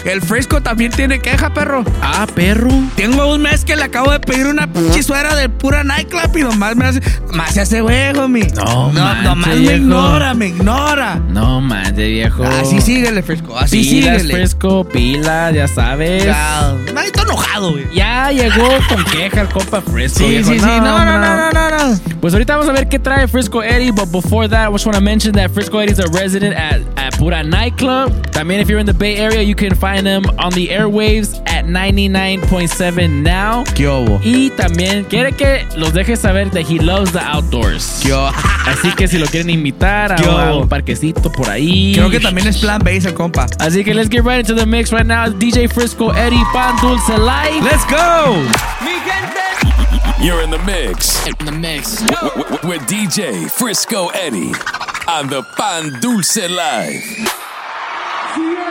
el 0.06 0.22
fresco 0.22 0.62
también 0.62 0.92
tiene 0.92 1.20
queja, 1.20 1.54
perro. 1.54 1.84
Ah, 2.02 2.26
perro. 2.34 2.70
Tengo 2.96 3.32
un 3.34 3.42
mes 3.44 3.64
que 3.64 3.76
le 3.76 3.84
acabo 3.84 4.12
de 4.12 4.20
pedir 4.20 4.48
una 4.48 4.72
pinche 4.72 5.04
suera 5.04 5.36
de 5.36 5.50
pura 5.50 5.84
nightclub 5.84 6.36
y 6.36 6.42
nomás 6.42 6.76
me 6.76 6.86
hace. 6.86 7.02
Más 7.34 7.54
se 7.54 7.62
hace 7.62 7.82
güey, 7.82 8.18
homie. 8.18 8.48
No, 8.56 8.92
no 8.92 9.02
manches, 9.02 9.24
nomás 9.24 9.48
me 9.48 9.56
viejo. 9.56 9.76
ignora, 9.76 10.34
me 10.34 10.48
ignora. 10.48 11.16
No, 11.30 11.62
man, 11.62 11.96
de 11.96 12.08
viejo. 12.08 12.44
Así 12.44 12.82
síguele, 12.82 13.22
fresco. 13.22 13.58
Así. 13.60 14.02
Fresco, 14.30 14.84
pilas, 14.86 15.54
ya 15.54 15.68
sabes. 15.68 16.26
Ya, 16.26 16.76
Nadito 16.94 17.24
enojado, 17.24 17.72
güey. 17.72 17.86
Ya 17.94 18.32
llegó 18.32 18.68
con 18.88 19.04
queja 19.06 19.42
el 19.42 19.50
compa 19.50 19.82
Fresco. 19.82 20.20
Sí, 20.20 20.44
sí, 20.44 20.60
sí. 20.60 20.66
No, 20.66 21.04
no, 21.06 21.20
no, 21.20 21.20
no, 21.20 21.52
no, 21.52 21.70
no. 21.70 22.00
Pues 22.22 22.34
ahorita 22.34 22.56
vamos 22.58 22.70
a 22.70 22.74
ver 22.74 22.88
qué 22.88 23.00
trae 23.00 23.28
Frisco 23.28 23.64
Eddie, 23.64 23.92
but 23.92 24.12
before 24.12 24.48
that, 24.48 24.70
I 24.70 24.72
just 24.72 24.86
want 24.86 24.98
to 24.98 25.04
mention 25.04 25.34
that 25.34 25.52
Frisco 25.52 25.80
Eddie's 25.80 26.00
a 26.00 26.08
resident 26.08 26.56
at, 26.56 26.82
at 26.98 27.18
Pura 27.18 27.44
Nightclub. 27.44 28.12
También, 28.32 28.62
if 28.62 28.70
you're 28.70 28.80
in 28.80 28.86
the 28.86 28.94
Bay 28.94 29.18
Area, 29.18 29.42
you 29.42 29.56
can 29.56 29.76
find 29.76 30.06
him 30.06 30.26
on 30.38 30.52
the 30.54 30.68
airwaves 30.70 31.42
at 31.48 31.66
99.7 31.66 33.24
now. 33.24 33.64
¿Qué 33.76 33.88
hubo? 33.88 34.20
Y 34.24 34.50
también 34.52 35.06
quiere 35.06 35.34
que 35.34 35.66
los 35.76 35.94
deje 35.94 36.16
saber 36.16 36.50
that 36.52 36.62
he 36.62 36.80
loves 36.80 37.12
the 37.12 37.20
outdoors. 37.20 38.02
¿Qué? 38.04 38.14
Así 38.14 38.92
que 38.96 39.08
si 39.08 39.18
lo 39.18 39.26
quieren 39.28 39.50
invitar 39.50 40.12
a, 40.12 40.16
¿Qué 40.16 40.26
a 40.26 40.54
un 40.54 40.68
parquecito 40.70 41.32
por 41.32 41.50
ahí. 41.50 41.94
Creo 41.96 42.10
que 42.10 42.20
también 42.20 42.48
es 42.48 42.58
plan 42.58 42.80
base 42.80 43.08
el 43.08 43.14
compa. 43.14 43.48
Así 43.58 43.84
que 43.84 43.94
let's 43.94 44.10
get 44.10 44.24
right 44.24 44.40
into 44.40 44.54
the 44.54 44.66
mix 44.66 44.92
right 44.92 45.06
now. 45.06 45.28
DJ 45.28 45.72
Frisco 45.72 46.10
Eddie 46.10 46.44
Pan 46.54 46.76
Dulce 46.82 47.18
Live. 47.18 47.64
Let's 47.64 47.86
go! 47.86 48.48
You're 50.22 50.42
in 50.42 50.50
the 50.50 50.62
mix. 50.66 51.26
In 51.28 51.46
the 51.46 51.52
mix. 51.52 52.02
With 52.64 52.82
DJ 52.88 53.50
Frisco 53.50 54.08
Eddie 54.10 54.54
on 55.08 55.28
the 55.28 55.44
Pan 55.56 56.00
Dulce 56.02 56.50
Live. 56.50 58.69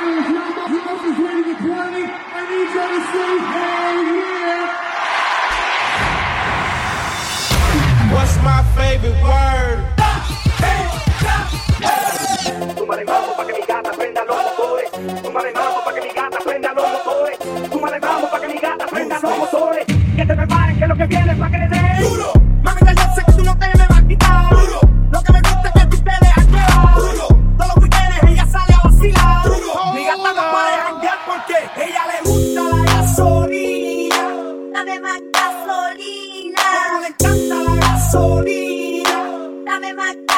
Súmale 15.39 15.53
mambo 15.55 15.85
pa' 15.85 15.95
que 15.95 16.01
mi 16.01 16.09
gata 16.09 16.39
prenda 16.45 16.73
los 16.75 16.85
motores. 16.91 17.39
Súmale 17.71 18.01
mambo 18.01 18.29
pa' 18.29 18.41
que 18.41 18.49
mi 18.49 18.59
gata 18.59 18.87
prenda 18.87 19.21
los 19.23 19.39
motores. 19.39 19.87
Que 19.87 20.27
te 20.27 20.35
preparen 20.35 20.79
que 20.81 20.87
lo 20.89 20.97
que 20.97 21.07
viene 21.07 21.33
es 21.33 21.39
pa' 21.39 21.49
que 21.49 21.59
le 21.59 21.69
den. 21.69 22.01
Duro. 22.03 22.33
Mami, 22.65 22.81
ya 22.85 23.15
sé 23.15 23.23
que 23.25 23.33
tú 23.35 23.45
no 23.45 23.57
te 23.57 23.69
me 23.69 23.87
vas 23.87 23.99
a 23.99 24.09
quitar. 24.09 24.51
Duro. 24.51 24.81
Lo 25.13 25.23
que 25.23 25.33
me 25.33 25.41
gusta 25.41 25.69
es 25.69 25.73
que 25.75 25.87
tú 25.87 25.97
te 26.03 26.11
dejas 26.11 26.47
llevar. 26.49 26.95
Duro. 26.97 27.29
Todos 27.57 27.69
los 27.69 27.77
weekends 27.85 28.23
ella 28.27 28.47
sale 28.47 28.75
a 28.75 28.89
vacilar. 28.89 29.45
Duro. 29.45 29.93
Mi 29.95 30.05
gata 30.07 30.33
no 30.35 30.43
puede 30.51 30.77
janguear 30.83 31.19
porque 31.29 31.57
ella 31.87 32.03
le 32.11 32.19
gusta 32.29 32.63
la 32.77 32.83
gasolina. 32.93 34.21
Dame 34.75 34.99
más 34.99 35.21
gasolina. 35.39 36.63
Como 36.83 37.01
le 37.01 37.09
encanta 37.15 37.57
la 37.63 37.75
gasolina. 37.87 39.17
Dame 39.67 39.95
más 39.95 40.17
gasolina. 40.17 40.38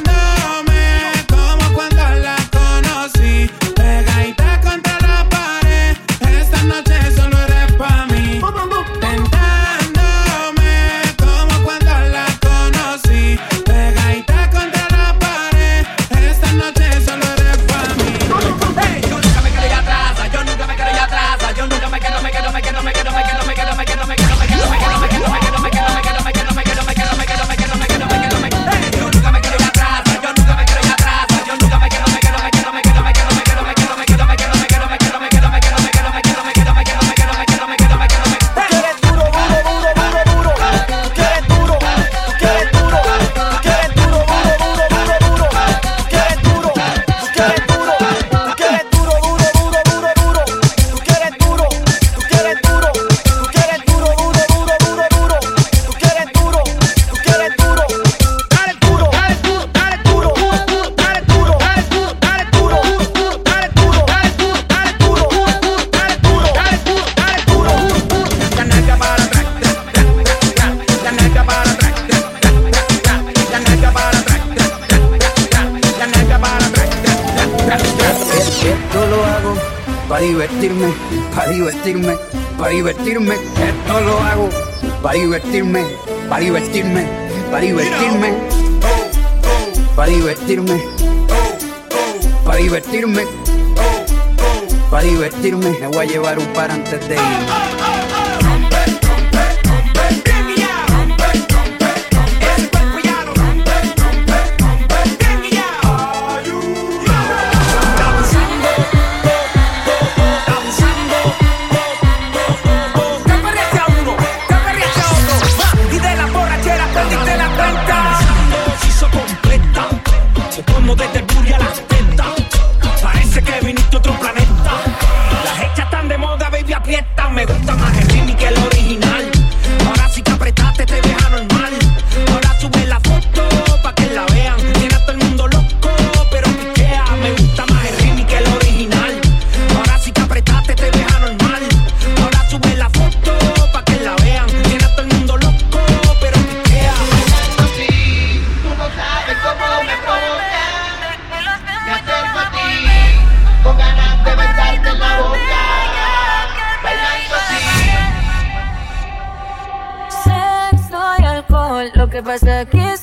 passa 162.23 162.61
aqui 162.61 163.00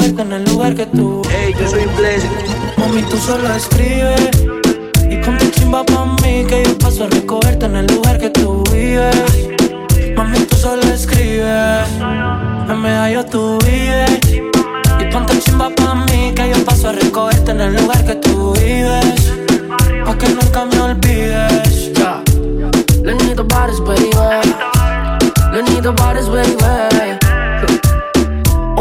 verte 0.00 0.22
en 0.22 0.32
el 0.32 0.44
lugar 0.44 0.74
que 0.74 0.86
tú. 0.86 1.22
Ey, 1.30 1.54
yo 1.58 1.68
soy. 1.68 1.86
Mami, 2.78 3.02
tú 3.02 3.16
solo 3.18 3.54
escribes. 3.54 4.30
Y 5.08 5.20
con 5.20 5.36
tu 5.38 5.50
chimba 5.50 5.84
pa' 5.84 6.06
mí, 6.22 6.44
que 6.48 6.62
yo 6.64 6.78
paso 6.78 7.04
a 7.04 7.08
recogerte 7.08 7.66
en 7.66 7.76
el 7.76 7.86
lugar 7.86 8.18
que 8.18 8.30
tú 8.30 8.64
vives. 8.72 9.16
Mami, 10.16 10.38
tú 10.40 10.56
solo 10.56 10.82
escribes. 10.82 11.88
En 12.68 12.80
medallo 12.80 13.24
tú 13.26 13.58
vives. 13.64 14.20
Y 15.00 15.04
ponte 15.12 15.38
chimba 15.40 15.70
pa' 15.70 15.94
mí, 16.06 16.32
que 16.34 16.50
yo 16.50 16.64
paso 16.64 16.88
a 16.88 16.92
recogerte 16.92 17.50
en 17.50 17.60
el 17.60 17.76
lugar 17.76 18.04
que 18.04 18.14
tú 18.16 18.52
vives. 18.54 19.32
Pa' 20.04 20.16
que 20.16 20.28
nunca 20.28 20.64
me 20.64 20.80
olvides. 20.80 21.92
Yeah. 21.94 22.22
Learning 23.02 23.36
the 23.36 23.44
bodies, 23.44 23.80
baby. 23.80 24.10
Learning 25.52 25.82
the 25.82 25.92
bodies, 25.92 26.28
baby. 26.28 26.56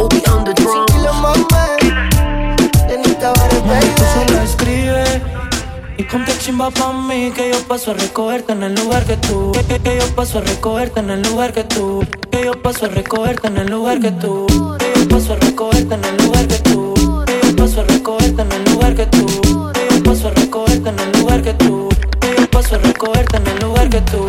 Oh, 0.02 0.08
tú 4.00 4.06
solo 4.14 4.42
escribe. 4.42 5.04
Y 5.98 6.04
ponte 6.04 6.32
chimba 6.38 6.72
pa' 6.72 6.94
mí, 6.94 7.32
que 7.36 7.52
yo 7.52 7.60
paso 7.68 7.92
a 7.92 7.94
recogerte 7.94 8.54
en 8.54 8.64
el 8.64 8.76
lugar 8.76 9.04
que 9.06 9.18
tú. 9.18 9.52
Que, 9.52 9.98
yo 10.00 10.16
paso 10.16 10.38
a 10.38 10.42
recogerte 10.42 11.02
en 11.02 11.10
el 11.10 11.22
lugar 11.24 11.52
que 11.54 11.66
tú. 11.66 12.06
Que 12.32 12.46
yo 12.46 12.54
paso 12.62 12.86
a 12.86 12.90
recogerte 12.90 13.48
en 13.48 13.58
el 13.58 13.70
lugar 13.70 14.00
que 14.00 14.12
tú. 14.12 14.48
Que 14.80 15.00
yo 15.00 15.10
paso 15.10 15.34
a 15.34 15.36
recogerte 15.36 15.96
en 15.96 16.06
el 16.06 16.18
lugar 16.24 16.48
que 16.48 16.58
tú. 16.60 16.94
Que 17.26 17.42
yo 17.44 17.56
paso 17.56 17.82
a 17.82 17.84
recogerte 17.84 18.42
en 18.42 18.52
el 18.52 18.64
lugar 18.72 18.96
que 18.96 19.06
tú. 19.08 19.72
Que 19.74 19.88
yo 19.92 20.04
paso 20.04 20.28
a 20.30 20.32
recogerte 20.32 20.90
en 20.90 21.00
el 21.00 21.12
lugar 21.20 21.42
que 21.42 21.54
tú. 21.54 21.90
Paso 22.52 22.78
recogerte 22.78 23.38
en 23.38 23.48
el 23.48 23.60
lugar 23.60 23.90
que 23.90 24.02
tú. 24.02 24.29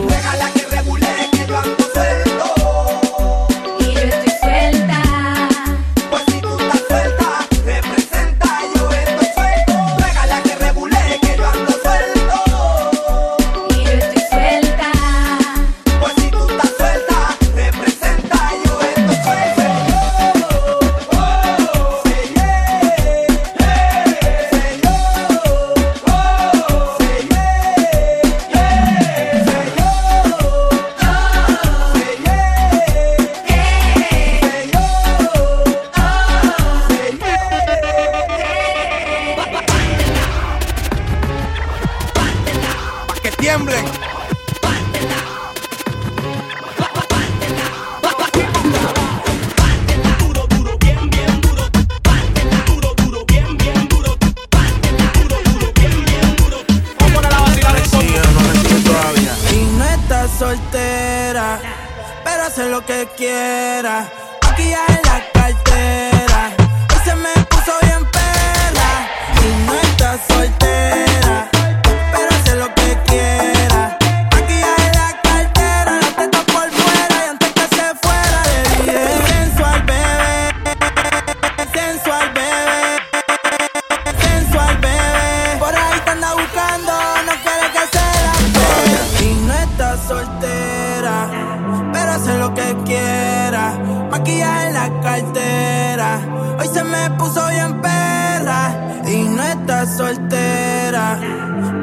quiera. 92.84 93.78
Maquillaje 94.10 94.66
en 94.68 94.74
la 94.74 95.00
cartera. 95.00 96.20
Hoy 96.58 96.68
se 96.68 96.82
me 96.84 97.10
puso 97.18 97.46
bien 97.48 97.80
perra. 97.80 99.02
Y 99.06 99.22
no 99.22 99.42
está 99.42 99.86
soltera. 99.86 101.18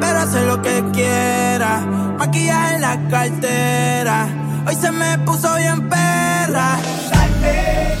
Pero 0.00 0.18
hace 0.18 0.44
lo 0.46 0.60
que 0.62 0.84
quiera. 0.92 1.80
Maquillaje 2.18 2.74
en 2.74 2.80
la 2.80 3.08
cartera. 3.08 4.28
Hoy 4.66 4.74
se 4.74 4.90
me 4.90 5.18
puso 5.18 5.54
bien 5.56 5.88
perra. 5.88 6.78
Salte. 7.10 7.98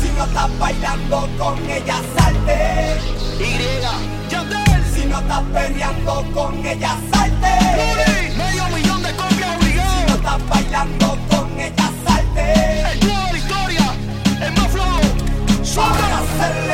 Si 0.00 0.08
no 0.16 0.24
estás 0.24 0.58
bailando 0.58 1.28
con 1.38 1.58
ella, 1.70 1.96
salte. 2.16 3.00
Y. 3.40 4.30
Yandel. 4.30 4.84
Si 4.94 5.06
no 5.06 5.18
estás 5.18 5.42
peleando 5.52 6.24
con 6.34 6.66
ella, 6.66 6.96
salte 7.12 8.07
bailando 10.48 11.18
con 11.30 11.58
ella 11.58 11.90
salte. 12.04 12.98
Gloria, 13.00 13.44
gloria, 13.46 13.94
el 14.40 14.52
más 14.52 14.68
flow. 14.68 15.64
Sobre 15.64 16.67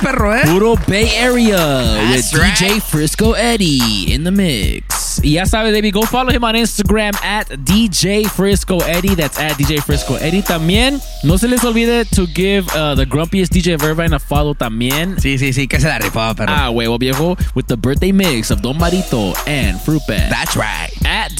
perro, 0.00 0.32
eh. 0.32 0.42
Puro 0.44 0.76
Bay 0.88 1.08
Area 1.16 1.56
That's 1.56 2.32
with 2.32 2.42
right. 2.42 2.54
DJ 2.54 2.82
Frisco 2.82 3.32
Eddie 3.32 4.12
in 4.12 4.24
the 4.24 4.30
mix. 4.30 5.20
Y 5.22 5.32
ya 5.32 5.44
sabes, 5.44 5.72
baby, 5.72 5.90
go 5.90 6.02
follow 6.02 6.30
him 6.30 6.44
on 6.44 6.54
Instagram 6.54 7.14
at 7.22 7.48
DJ 7.48 8.26
Frisco 8.28 8.78
Eddie. 8.80 9.14
That's 9.14 9.38
at 9.38 9.52
DJ 9.58 9.82
Frisco 9.82 10.16
Eddie. 10.16 10.42
También, 10.42 11.00
no 11.24 11.36
se 11.36 11.48
les 11.48 11.62
olvide 11.64 12.04
to 12.10 12.26
give 12.26 12.68
uh, 12.74 12.94
the 12.94 13.04
grumpiest 13.04 13.52
DJ 13.52 13.74
of 13.74 13.82
Irvine 13.82 14.14
a 14.14 14.18
follow 14.18 14.54
también. 14.54 15.20
Sí, 15.20 15.38
sí, 15.38 15.52
sí, 15.52 15.68
que 15.68 15.80
se 15.80 15.88
la 15.88 15.98
rifaba, 15.98 16.34
perro. 16.34 16.52
Ah, 16.52 16.70
huevo 16.70 16.98
viejo, 16.98 17.36
with 17.54 17.66
the 17.66 17.76
birthday 17.76 18.12
mix 18.12 18.50
of 18.50 18.62
Don 18.62 18.78
Marito 18.78 19.34
and 19.46 19.80
Fruit 19.80 20.02
Bat. 20.06 20.30
That's 20.30 20.56
right. 20.56 20.89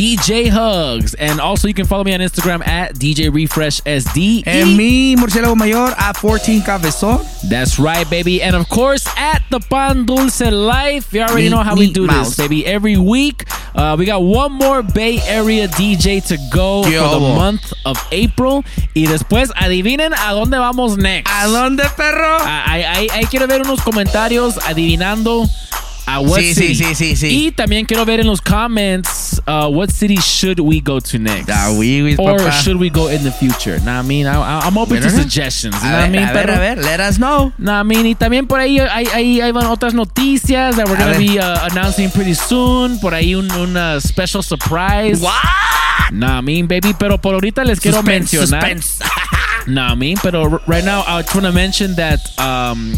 At 0.01 0.06
DJ 0.06 0.48
Hugs. 0.48 1.14
And 1.14 1.40
also, 1.40 1.68
you 1.68 1.74
can 1.74 1.85
follow 1.85 2.05
me 2.05 2.14
on 2.14 2.20
Instagram 2.20 2.66
at 2.66 2.94
DJ 2.94 3.32
Refresh 3.32 3.82
SD. 3.82 4.44
En 4.47 4.77
mi 4.77 5.14
murciélago 5.14 5.56
mayor 5.56 5.93
a 5.98 6.14
14 6.14 6.62
cabezón. 6.62 7.20
That's 7.48 7.78
right, 7.78 8.09
baby. 8.09 8.43
And 8.43 8.56
of 8.56 8.68
course, 8.68 9.06
at 9.16 9.43
the 9.51 9.60
Pan 9.60 10.06
Dulce 10.06 10.51
Life, 10.51 11.12
you 11.12 11.20
already 11.20 11.43
Meat, 11.43 11.51
know 11.51 11.62
how 11.62 11.77
we 11.77 11.93
do 11.93 12.06
mouse. 12.06 12.28
this, 12.28 12.36
baby. 12.36 12.64
Every 12.66 12.97
week, 12.97 13.44
uh, 13.74 13.97
we 13.98 14.06
got 14.06 14.22
one 14.22 14.52
more 14.52 14.82
Bay 14.82 15.20
Area 15.27 15.68
DJ 15.68 16.27
to 16.28 16.39
go 16.51 16.82
¿Qué 16.82 16.98
for 16.98 17.20
the 17.20 17.35
month 17.35 17.72
of 17.85 17.98
April. 18.10 18.64
Y 18.94 19.06
después, 19.06 19.51
adivinen 19.55 20.14
a 20.14 20.32
dónde 20.32 20.59
vamos 20.59 20.97
next. 20.97 21.31
¿A 21.31 21.47
dónde, 21.47 21.85
perro? 21.97 22.39
Ah, 22.40 22.64
ahí 22.72 23.27
quiero 23.31 23.47
ver 23.47 23.60
unos 23.60 23.82
comentarios 23.82 24.59
adivinando 24.66 25.47
a 26.06 26.20
what 26.20 26.40
Sí, 26.40 26.55
city. 26.55 26.74
sí, 26.74 26.94
sí, 26.94 26.94
sí, 26.94 27.16
sí. 27.16 27.47
Y 27.47 27.51
también 27.52 27.86
quiero 27.86 28.05
ver 28.05 28.20
en 28.20 28.27
los 28.27 28.40
comments 28.40 29.40
uh, 29.47 29.66
what 29.68 29.90
city 29.90 30.16
should 30.16 30.59
we 30.60 30.81
go 30.81 31.01
to 31.01 31.18
next. 31.18 31.48
Ah, 31.51 31.70
oui, 31.72 32.02
oui, 32.02 32.14
or 32.18 32.36
papá. 32.39 32.51
should 32.62 32.77
we 32.78 32.89
go 32.90 33.09
in 33.09 33.22
the 33.22 33.31
future? 33.32 33.78
Nah, 33.85 34.01
I 34.01 34.02
mean, 34.02 34.27
I, 34.27 34.35
I'm 34.66 34.77
open 34.78 35.01
to 35.02 35.10
suggestions. 35.10 35.74
A 35.82 35.86
Nah, 35.86 35.98
I 35.98 36.02
ver, 36.02 36.10
mean, 36.10 36.28
a 36.28 36.32
ver, 36.32 36.51
a 36.51 36.59
ver, 36.59 36.77
let 36.82 37.01
us 37.01 37.16
know. 37.18 37.52
Nah, 37.59 37.81
I 37.81 37.85
mean, 37.85 38.06
y 38.06 38.14
también 38.14 38.47
por 38.47 38.59
ahí 38.60 38.78
hay, 38.81 39.06
hay, 39.12 39.40
hay 39.40 39.51
otras 39.52 39.94
noticias 39.94 40.77
that 40.77 40.86
we're 40.89 40.97
gonna 40.97 41.16
ver. 41.16 41.18
be 41.18 41.39
uh, 41.39 41.66
announcing 41.70 42.10
pretty 42.10 42.35
soon. 42.35 42.98
Por 43.01 43.14
ahí 43.14 43.35
un, 43.35 43.51
un, 43.52 43.77
uh, 43.77 44.01
special 44.01 44.43
surprise. 44.43 45.20
What? 45.20 45.35
Nah, 46.12 46.39
I 46.39 46.43
mean, 46.43 46.66
baby, 46.66 46.94
pero 46.98 47.18
por 47.20 47.35
ahorita 47.35 47.64
les 47.64 47.78
quiero 47.81 47.98
Suspense, 47.98 48.36
mencionar. 48.36 48.62
suspense. 48.62 49.05
Nah, 49.66 49.93
I 49.93 49.95
mean, 49.95 50.16
pero 50.16 50.45
r- 50.51 50.61
right 50.66 50.85
now 50.85 51.03
I 51.07 51.23
just 51.23 51.35
want 51.35 51.47
to 51.47 51.53
mention 51.53 51.95
that 51.97 52.20
um, 52.39 52.95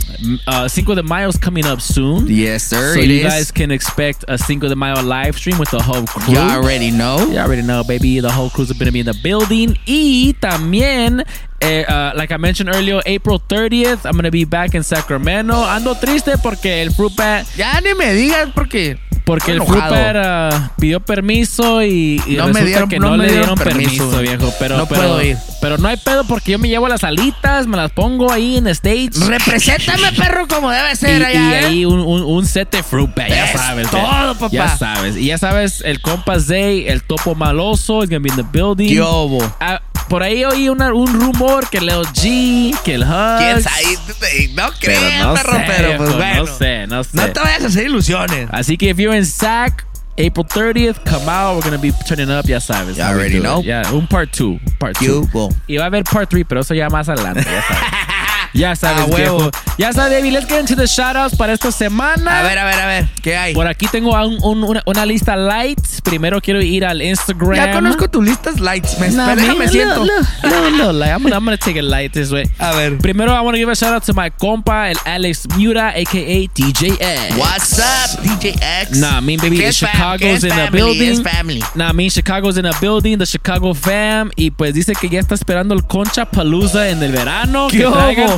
uh, 0.46 0.68
Cinco 0.68 0.94
de 0.94 1.02
Mayo 1.02 1.28
is 1.28 1.36
coming 1.36 1.66
up 1.66 1.80
soon. 1.80 2.26
Yes, 2.28 2.62
sir. 2.64 2.94
So 2.94 3.00
you 3.00 3.26
is. 3.26 3.32
guys 3.32 3.50
can 3.50 3.70
expect 3.70 4.24
a 4.28 4.38
Cinco 4.38 4.68
de 4.68 4.76
Mayo 4.76 5.02
live 5.02 5.36
stream 5.36 5.58
with 5.58 5.70
the 5.70 5.82
whole 5.82 6.06
crew. 6.06 6.34
Y'all 6.34 6.50
already 6.50 6.90
know. 6.90 7.18
Y'all 7.30 7.46
already 7.46 7.62
know, 7.62 7.82
baby. 7.84 8.20
The 8.20 8.30
whole 8.30 8.48
crew's 8.50 8.72
gonna 8.72 8.92
be 8.92 9.00
in 9.00 9.06
the 9.06 9.18
building. 9.22 9.76
Y 9.86 10.34
también, 10.40 11.24
eh, 11.60 11.82
uh, 11.84 12.12
like 12.16 12.30
I 12.32 12.36
mentioned 12.36 12.70
earlier, 12.74 13.02
April 13.06 13.38
30th, 13.38 14.06
I'm 14.06 14.14
gonna 14.16 14.30
be 14.30 14.44
back 14.44 14.74
in 14.74 14.82
Sacramento. 14.82 15.54
Ando 15.54 15.98
triste 15.98 16.38
porque 16.42 16.82
el 16.82 16.90
Fruit 16.92 17.14
Bat. 17.16 17.46
Ya 17.56 17.80
ni 17.80 17.92
me 17.94 18.14
digas 18.14 18.50
porque 18.54 18.98
Porque 19.24 19.52
el. 19.52 19.62
Fruper 19.62 20.16
ah, 20.16 20.72
pidió 20.78 21.00
permiso 21.00 21.82
y, 21.82 22.20
y 22.26 22.36
No 22.36 22.48
me 22.48 22.62
dieron- 22.64 22.88
que 22.88 22.98
no 22.98 23.10
no, 23.10 23.16
me 23.16 23.24
le 23.26 23.32
dieron 23.32 23.54
dieron 23.54 23.58
permiso, 23.74 24.10
permiso. 24.10 24.20
viejo. 24.38 24.54
Pero, 24.58 24.76
No 24.78 24.86
pero, 24.86 25.00
puedo 25.00 25.22
ir. 25.22 25.36
Pero 25.60 25.78
no 25.78 25.88
hay 25.88 25.96
pedo 25.96 26.24
porque 26.24 26.52
yo 26.52 26.58
me 26.58 26.68
llevo 26.68 26.88
las 26.88 27.04
alitas, 27.04 27.66
me 27.66 27.76
las 27.76 27.92
pongo 27.92 28.32
ahí 28.32 28.56
en 28.56 28.66
stage. 28.68 29.10
Represéntame, 29.28 30.12
perro, 30.12 30.46
como 30.48 30.70
debe 30.70 30.92
Y, 30.92 30.96
ser 30.96 31.20
y 31.20 31.24
allá, 31.24 31.60
¿eh? 31.60 31.64
ahí 31.66 31.84
un, 31.84 32.00
un, 32.00 32.22
un 32.22 32.46
set 32.46 32.70
de 32.70 32.82
fruta, 32.82 33.28
ya 33.28 33.44
Es 33.46 33.52
sabes. 33.52 33.88
todo, 33.90 34.34
papá. 34.34 34.48
Ya 34.50 34.76
sabes. 34.76 35.16
Y 35.16 35.26
ya 35.26 35.38
sabes, 35.38 35.80
el 35.84 36.00
compa 36.00 36.40
Zay, 36.40 36.88
el 36.88 37.02
topo 37.02 37.34
maloso, 37.34 37.94
gonna 38.00 38.18
be 38.18 38.28
in 38.30 38.36
the 38.36 38.44
building. 38.52 38.88
¿Qué 38.88 39.00
hubo? 39.00 39.38
Ah, 39.60 39.80
por 40.08 40.22
ahí 40.22 40.44
oí 40.44 40.68
una- 40.68 40.92
un 40.92 41.06
rumor 41.06 41.68
que 41.70 41.80
Leo 41.80 42.02
G, 42.02 42.76
que 42.84 42.94
el 42.94 43.02
Hugs. 43.02 43.38
¿Quién 43.38 43.62
sabe? 43.62 43.82
No 44.54 44.68
Pero 44.80 45.00
creo, 45.00 45.24
no 45.24 45.34
perro, 45.34 45.52
sé, 45.56 45.64
pero 45.68 45.96
pues 45.96 46.08
viejo, 46.08 46.16
bueno. 46.18 46.44
No 46.44 46.58
sé, 46.58 46.86
no 46.88 47.04
sé. 47.04 47.10
No 47.14 47.28
te 47.32 47.40
vayas 47.40 47.62
a 47.62 47.66
hacer 47.68 47.86
ilusiones. 47.86 48.48
Así 48.50 48.76
que 48.76 48.90
if 48.90 48.98
you're 48.98 49.16
in 49.16 49.21
SAC, 49.24 49.84
April 50.18 50.44
30th, 50.44 51.04
come 51.04 51.28
out. 51.28 51.56
We're 51.56 51.62
gonna 51.62 51.78
be 51.78 51.92
turning 52.06 52.30
up, 52.30 52.46
ya 52.46 52.58
sabes. 52.58 52.96
You 52.96 53.04
already 53.04 53.36
it. 53.38 53.42
know. 53.42 53.60
Yeah, 53.62 53.82
un 53.92 54.06
part 54.06 54.32
2. 54.32 54.60
Part 54.78 54.96
2. 54.98 55.26
hubo? 55.26 55.50
Y 55.66 55.76
va 55.78 55.84
a 55.84 55.86
haber 55.86 56.04
part 56.04 56.28
3, 56.30 56.44
pero 56.44 56.60
eso 56.60 56.74
ya 56.74 56.88
más 56.88 57.08
adelante, 57.08 57.44
ya 57.44 57.62
sabes. 57.62 58.08
Ya 58.52 58.76
sabes, 58.76 59.04
Ah, 59.10 59.16
viejo. 59.16 59.50
Ya 59.78 59.92
sabes, 59.92 60.12
David, 60.12 60.32
let's 60.32 60.46
get 60.46 60.60
into 60.60 60.76
the 60.76 60.86
shoutouts 60.86 61.34
para 61.36 61.52
esta 61.54 61.72
semana. 61.72 62.40
A 62.40 62.42
ver, 62.42 62.58
a 62.58 62.64
ver, 62.64 62.80
a 62.80 62.86
ver. 62.86 63.08
¿Qué 63.22 63.36
hay? 63.36 63.54
Por 63.54 63.66
aquí 63.66 63.86
tengo 63.90 64.12
un- 64.12 64.38
un- 64.42 64.64
una, 64.64 64.82
una 64.84 65.06
lista 65.06 65.36
light. 65.36 65.80
Primero 66.02 66.40
quiero 66.40 66.60
ir 66.60 66.84
al 66.84 67.00
Instagram. 67.00 67.54
Ya 67.54 67.72
conozco 67.72 68.08
tus 68.10 68.24
listas 68.24 68.60
lights. 68.60 68.98
Me, 68.98 69.08
Nah, 69.10 69.34
déjame 69.34 69.58
man, 69.60 69.68
siento. 69.70 70.04
No, 70.04 70.70
no, 70.70 70.70
no, 70.70 70.92
like, 70.92 71.12
I'm, 71.12 71.26
I'm 71.26 71.44
gonna 71.44 71.56
take 71.56 71.78
it 71.78 71.84
light 71.84 72.12
this 72.12 72.30
way. 72.30 72.44
A 72.58 72.72
ver. 72.74 72.98
Primero, 72.98 73.32
I 73.34 73.40
want 73.40 73.54
to 73.54 73.58
give 73.58 73.70
a 73.70 73.74
shout 73.74 73.92
out 73.94 74.04
to 74.04 74.12
my 74.12 74.30
compa, 74.30 74.90
el 74.90 74.98
Alex 75.06 75.46
Mura, 75.56 75.88
aka 75.90 76.48
DJ 76.54 76.92
X. 77.00 77.36
What's 77.38 77.78
up, 77.78 78.20
DJ 78.22 78.54
X? 78.82 78.98
Nah, 78.98 79.20
mean, 79.20 79.40
baby, 79.40 79.56
¿Qué 79.58 79.66
the 79.68 79.72
Chicago's 79.72 80.44
in 80.44 80.54
the 80.54 80.68
building. 80.70 81.22
Family. 81.24 81.64
Nah, 81.74 81.90
I 81.90 81.92
mean, 81.94 82.10
Chicago's 82.10 82.58
in 82.58 82.66
a 82.66 82.72
building, 82.80 83.16
the 83.18 83.26
Chicago 83.26 83.72
fam. 83.74 84.30
Y 84.36 84.50
pues 84.50 84.74
dice 84.74 84.92
que 84.94 85.08
ya 85.08 85.20
está 85.20 85.34
esperando 85.34 85.74
el 85.74 85.84
Concha 85.86 86.26
Palooza 86.26 86.88
en 86.90 87.02
el 87.02 87.12
verano. 87.12 87.68
¿Qué 87.70 87.78
Que? 87.78 87.86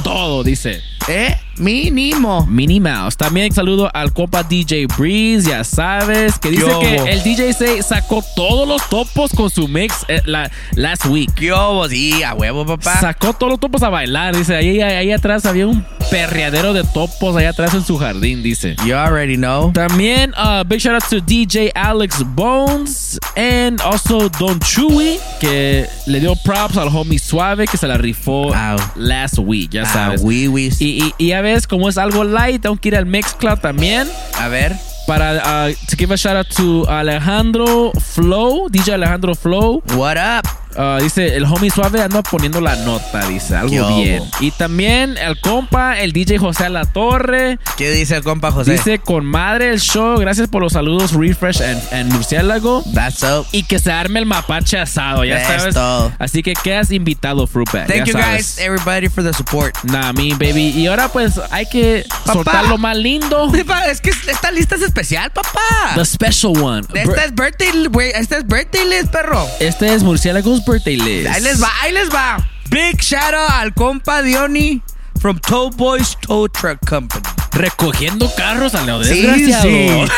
Todo, 0.05 0.45
dice. 0.45 0.81
¿Eh? 1.09 1.35
Mínimo. 1.59 2.47
Minnie 2.47 2.81
Mouse. 2.81 3.17
También 3.17 3.53
saludo 3.53 3.91
al 3.95 4.13
compa 4.13 4.43
DJ 4.43 4.87
Breeze, 4.99 5.49
ya 5.51 5.65
sabes, 5.65 6.39
que 6.39 6.51
dice 6.51 6.65
¿Qué 6.81 6.97
que 7.05 7.13
el 7.13 7.23
DJ 7.23 7.53
se 7.53 7.83
sacó 7.83 8.23
todos 8.37 8.67
los 8.69 8.89
topos 8.89 9.31
con 9.33 9.51
su 9.51 9.69
mix 9.69 9.95
eh, 10.09 10.21
la, 10.27 10.51
last 10.75 11.07
week. 11.07 11.33
¿Qué 11.35 11.53
hubo? 11.53 11.89
Sí, 11.89 12.23
a 12.23 12.35
huevo, 12.35 12.65
papá. 12.67 13.01
Sacó 13.01 13.33
todos 13.33 13.53
los 13.53 13.61
topos 13.61 13.83
a 13.83 13.89
bailar, 13.89 14.37
dice. 14.37 14.55
Ahí, 14.57 14.81
ahí, 14.81 14.95
ahí 14.95 15.13
atrás 15.13 15.45
había 15.47 15.67
un 15.67 15.85
perreadero 16.11 16.73
de 16.73 16.85
topos 16.85 17.37
allá 17.37 17.51
atrás 17.51 17.75
en 17.75 17.85
su 17.85 17.97
jardín, 17.99 18.43
dice. 18.43 18.77
You 18.87 18.95
already 18.95 19.37
know. 19.37 19.73
También, 19.73 20.33
uh, 20.37 20.65
big 20.65 20.81
shout 20.81 20.95
out 20.95 21.05
to 21.11 21.21
DJ 21.21 21.71
Alex 21.75 22.23
Bones 22.35 23.19
and 23.37 23.81
also 23.81 24.29
Don 24.39 24.59
Chewy, 24.61 25.19
que 25.41 25.87
le 26.07 26.21
dio 26.21 26.35
props 26.45 26.77
al 26.77 26.89
homie 26.89 27.19
Suave, 27.19 27.67
que 27.67 27.77
se 27.77 27.87
la 27.87 27.97
rifó 27.97 28.53
last 28.97 29.39
week, 29.39 29.71
ya 29.73 29.83
Ah, 29.83 29.93
sabes. 29.93 30.21
oui, 30.23 30.49
oui. 30.49 30.71
Y, 30.79 31.05
y, 31.05 31.15
y 31.19 31.27
ya 31.29 31.41
como 31.69 31.89
es 31.89 31.99
algo 31.99 32.25
light, 32.25 32.63
tengo 32.63 32.77
que 32.77 32.89
ir 32.89 32.97
al 32.97 33.07
Mixcloud 33.07 33.59
también. 33.59 34.09
A 34.41 34.49
ver. 34.49 34.75
Para, 35.07 35.69
uh, 35.69 35.75
to 35.91 35.97
give 35.97 36.13
a 36.13 36.17
shout 36.17 36.37
out 36.37 36.49
to 36.57 36.87
Alejandro 36.89 37.93
Flow, 38.01 38.69
DJ 38.71 38.95
Alejandro 38.95 39.35
Flow. 39.35 39.83
What 39.95 40.17
up? 40.17 40.64
Uh, 40.77 41.03
dice, 41.03 41.37
el 41.37 41.45
homie 41.45 41.71
suave 41.71 42.03
anda 42.03 42.23
poniendo 42.23 42.61
la 42.61 42.77
nota, 42.77 43.27
dice, 43.29 43.57
algo 43.57 43.97
bien. 43.97 44.23
Y 44.41 44.51
también 44.51 45.17
el 45.17 45.41
compa, 45.41 46.01
el 46.01 46.13
DJ 46.13 46.39
José 46.39 46.69
La 46.69 46.85
Torre. 46.85 47.59
¿Qué 47.77 47.91
dice 47.91 48.17
el 48.17 48.23
compa 48.23 48.51
José? 48.51 48.73
Dice, 48.73 48.99
con 48.99 49.25
madre 49.25 49.71
el 49.71 49.81
show, 49.81 50.19
gracias 50.19 50.49
por 50.49 50.63
los 50.63 50.73
saludos, 50.73 51.13
Refresh 51.13 51.63
and, 51.63 52.13
Murciélago. 52.13 52.83
That's 52.93 53.23
up. 53.23 53.47
Y 53.53 53.65
que 53.65 53.79
se 53.79 53.93
arme 53.93 54.19
el 54.19 54.27
mapache 54.27 54.79
asado, 54.79 55.25
ya 55.25 55.37
That's 55.37 55.61
sabes. 55.61 55.75
todo. 55.75 56.13
Así 56.19 56.43
que 56.43 56.55
quedas 56.55 56.91
invitado, 56.91 57.47
Fruitbat. 57.47 57.87
Thank 57.87 57.99
ya 57.99 58.05
you 58.05 58.13
sabes. 58.13 58.57
guys, 58.57 58.59
everybody, 58.59 59.09
for 59.09 59.23
the 59.23 59.33
support. 59.33 59.75
Nah, 59.85 60.13
me, 60.13 60.35
baby. 60.35 60.71
Y 60.71 60.87
ahora 60.87 61.09
pues 61.09 61.41
hay 61.51 61.67
que 61.67 62.05
soltar 62.25 62.67
lo 62.67 62.79
más 62.79 62.97
lindo. 62.97 63.51
Papá, 63.53 63.87
es 63.87 64.01
que 64.01 64.11
esta 64.11 64.51
lista 64.51 64.75
es 64.75 64.83
especial, 64.83 65.31
papá. 65.31 65.61
The 65.95 66.05
special 66.05 66.57
one. 66.61 66.83
Esta 66.95 67.25
es 67.25 67.35
birthday, 67.35 67.87
güey. 67.87 68.11
Esta 68.15 68.39
es 68.39 68.47
birthday 68.47 68.85
list, 68.89 69.13
perro. 69.13 69.47
Este 69.61 69.93
es 69.95 70.03
Murciélagos 70.03 70.64
Birthday 70.67 70.97
List. 70.97 71.29
Ahí 71.35 71.43
les 71.43 71.63
va, 71.63 71.69
ahí 71.83 71.93
les 71.93 72.09
va. 72.11 72.37
Big 72.71 73.01
shout 73.01 73.35
out 73.35 73.51
al 73.51 73.73
compa 73.73 74.23
Diony 74.23 74.83
from 75.21 75.39
Tow 75.39 75.71
Boys 75.71 76.17
Tow 76.23 76.49
Truck 76.49 76.79
Company. 76.87 77.23
Recogiendo 77.53 78.29
carros 78.37 78.75
a 78.75 78.83
lo 78.85 79.03
Sí, 79.05 79.23
desgraciado. 79.23 79.63
sí. 79.63 80.09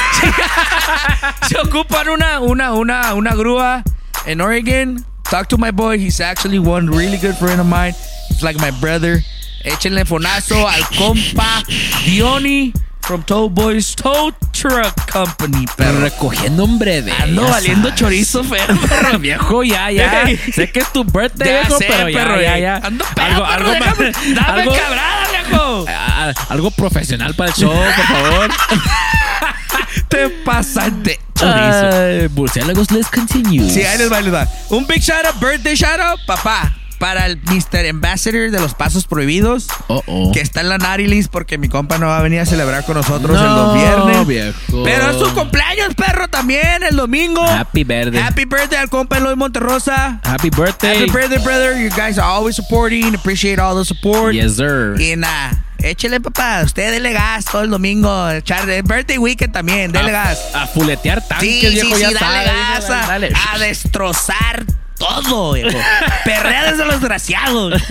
Se 1.49 1.59
ocupan 1.59 2.09
una, 2.09 2.41
una, 2.41 2.73
una, 2.73 3.15
una 3.15 3.35
grúa 3.35 3.83
en 4.27 4.41
Oregon. 4.41 5.05
Talk 5.31 5.49
to 5.49 5.59
my 5.59 5.71
boy. 5.71 5.99
He's 5.99 6.21
actually 6.21 6.59
one 6.59 6.89
really 6.89 7.19
good 7.19 7.37
friend 7.37 7.61
of 7.61 7.67
mine. 7.67 7.95
He's 8.29 8.43
like 8.43 8.59
my 8.61 8.71
brother. 8.81 9.23
Échenle 9.65 10.05
fonazo 10.07 10.67
al 10.69 10.83
compa 10.97 11.63
Diony 12.05 12.73
from 13.07 13.23
Tow 13.23 13.49
Boys 13.49 13.95
Tow 13.95 14.33
Truck 14.53 14.95
Company, 15.11 15.65
perro. 15.77 16.01
Recogiendo 16.01 16.65
un 16.65 16.79
breve. 16.79 17.13
Ando 17.13 17.45
ya 17.45 17.51
valiendo 17.51 17.89
sabes. 17.89 18.01
chorizo 18.01 18.43
perro. 18.43 19.19
Viejo, 19.21 19.63
ya, 19.63 19.91
ya. 19.91 20.25
Sé 20.53 20.71
que 20.71 20.81
es 20.81 20.93
tu 20.93 21.05
birthday, 21.05 21.47
Ya 21.49 21.61
viejo, 21.61 21.79
sé, 21.79 21.87
pero 21.89 22.05
perro, 22.13 22.41
ya, 22.41 22.59
ya. 22.59 22.77
Ando 22.83 23.05
perro, 23.15 23.47
déjame- 23.47 24.13
dame 24.35 24.65
cabrada, 24.65 25.27
viejo. 25.31 25.85
Ah, 25.89 26.33
algo 26.49 26.71
profesional 26.73 27.35
para 27.35 27.51
el 27.51 27.57
show, 27.57 27.73
por 27.73 28.07
favor. 28.07 28.51
Te 30.09 30.29
pasan 30.45 31.03
de 31.03 31.19
chorizo. 31.35 32.35
Murciélagos, 32.35 32.91
let's 32.91 33.09
continue. 33.11 33.71
Sí, 33.71 33.83
ahí 33.85 33.99
les 33.99 34.11
va, 34.11 34.21
les 34.21 34.33
va. 34.35 34.47
Un 34.71 34.87
big 34.87 35.01
shout 35.01 35.25
out, 35.25 35.39
birthday 35.41 35.75
shout 35.77 36.01
out, 36.01 36.19
papá. 36.27 36.73
Para 36.99 37.27
el 37.27 37.37
Mr. 37.43 37.87
Ambassador 37.91 38.51
de 38.51 38.59
los 38.61 38.75
Pasos 38.75 39.07
Prohibidos. 39.07 39.69
Oh, 39.89 40.03
oh. 40.07 40.33
Que 40.33 40.41
está 40.41 40.61
en 40.63 40.69
la 40.69 40.97
List 40.97 41.31
porque 41.31 41.59
mi 41.59 41.69
compa 41.69 41.99
no 41.99 42.07
va 42.07 42.19
a 42.19 42.23
venir 42.23 42.41
a 42.41 42.47
celebrar 42.47 42.85
con 42.85 42.97
nosotros 42.97 43.37
el 43.39 43.45
No, 43.45 43.57
los 43.57 43.75
viernes. 43.75 44.27
viejo. 44.27 44.83
Pero 44.85 45.11
es 45.11 45.17
su 45.19 45.35
cumpleaños, 45.35 45.95
perro, 45.95 46.29
también 46.29 46.83
el 46.83 46.97
domingo. 46.97 47.43
Happy 47.43 47.85
birthday. 47.85 48.21
Happy 48.23 48.45
birthday 48.45 48.79
al 48.79 48.89
compa 48.89 49.19
Eloy 49.19 49.37
Monterrosa. 49.37 50.21
Happy 50.25 50.51
birthday. 50.51 50.99
Happy 51.01 51.11
birthday, 51.11 51.39
brother. 51.43 51.77
You 51.79 51.91
guys 51.91 52.19
are 52.19 52.29
always 52.29 52.57
supporting. 52.57 53.15
Appreciate 53.15 53.59
all 53.61 53.77
the 53.77 53.85
support. 53.85 54.33
Yes, 54.35 54.57
sir. 54.57 54.95
Y 54.99 55.17
nada, 55.17 55.65
échele, 55.79 56.21
papá. 56.21 56.63
Usted 56.65 56.91
dele 56.93 57.13
gas 57.13 57.45
todo 57.45 57.63
el 57.63 57.71
domingo. 57.71 58.31
Echar 58.31 58.69
el 58.71 58.83
birthday 58.83 59.19
weekend 59.19 59.53
también. 59.53 59.93
Dele 59.93 60.13
gas. 60.13 60.39
A 60.55 60.67
fuletear 60.67 61.21
tanques, 61.27 61.49
Sí, 61.49 61.61
sí, 61.61 61.69
viejo, 61.75 61.97
sí, 61.97 62.03
ya 62.03 62.11
dale 62.13 62.47
sabes, 62.47 62.89
gas. 62.89 62.91
a- 62.91 63.07
dale. 63.09 63.33
A, 63.53 63.59
destrozar 63.59 64.65
todo, 64.99 65.53
viejo. 65.53 65.79
Perrea 66.25 66.71
desde 66.71 66.85
los 66.85 67.01
desgraciados. 67.01 67.83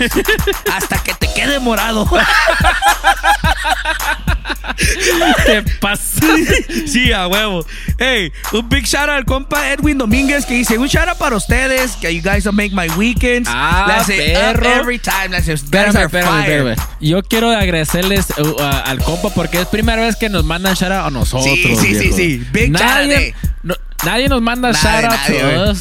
hasta 0.74 0.98
que 1.04 1.14
te 1.14 1.28
quede 1.34 1.60
morado. 1.60 2.08
¿Qué 5.46 5.64
pasa? 5.80 6.22
sí, 6.88 7.12
a 7.12 7.28
huevo. 7.28 7.66
Hey, 7.98 8.32
un 8.52 8.68
big 8.68 8.86
shout 8.86 9.04
out 9.10 9.18
al 9.18 9.26
compa 9.26 9.72
Edwin 9.72 9.98
Domínguez 9.98 10.46
que 10.46 10.54
dice: 10.56 10.78
Un 10.78 10.88
shout 10.88 11.08
out 11.08 11.18
para 11.18 11.36
ustedes. 11.36 11.96
Que 11.96 12.14
you 12.14 12.22
guys 12.22 12.44
don't 12.44 12.58
make 12.58 12.72
my 12.76 12.88
weekends. 12.98 13.50
Ah, 13.52 13.86
Le 13.88 13.94
hace 13.94 14.36
up 14.36 14.60
perro. 14.62 14.82
every 14.82 15.00
time. 15.00 15.30
Le 15.30 15.38
hace, 15.38 15.52
"You 15.52 15.58
guys 15.58 15.64
Espérame, 15.64 16.06
espérame, 16.06 16.30
fire". 16.44 16.58
espérame. 16.70 16.76
Yo 17.00 17.24
quiero 17.24 17.50
agradecerles 17.52 18.28
uh, 18.38 18.62
al 18.86 19.02
compa 19.04 19.30
porque 19.30 19.62
es 19.62 19.68
primera 19.68 20.02
vez 20.02 20.16
que 20.18 20.30
nos 20.30 20.44
mandan 20.44 20.76
shout 20.76 20.92
out 20.92 21.08
a 21.08 21.10
nosotros. 21.12 21.46
Sí, 21.46 21.64
sí, 21.64 21.76
sí, 21.76 22.00
viejo. 22.00 22.16
sí. 22.18 22.48
Big 22.52 22.72
shout 22.72 22.82
out, 22.82 22.90
nadie, 22.90 23.36
no- 23.64 23.76
nadie 24.06 24.28
nos 24.30 24.42
manda 24.42 24.72
Nadie, 24.72 24.82
shout 25.42 25.68
out 25.68 25.78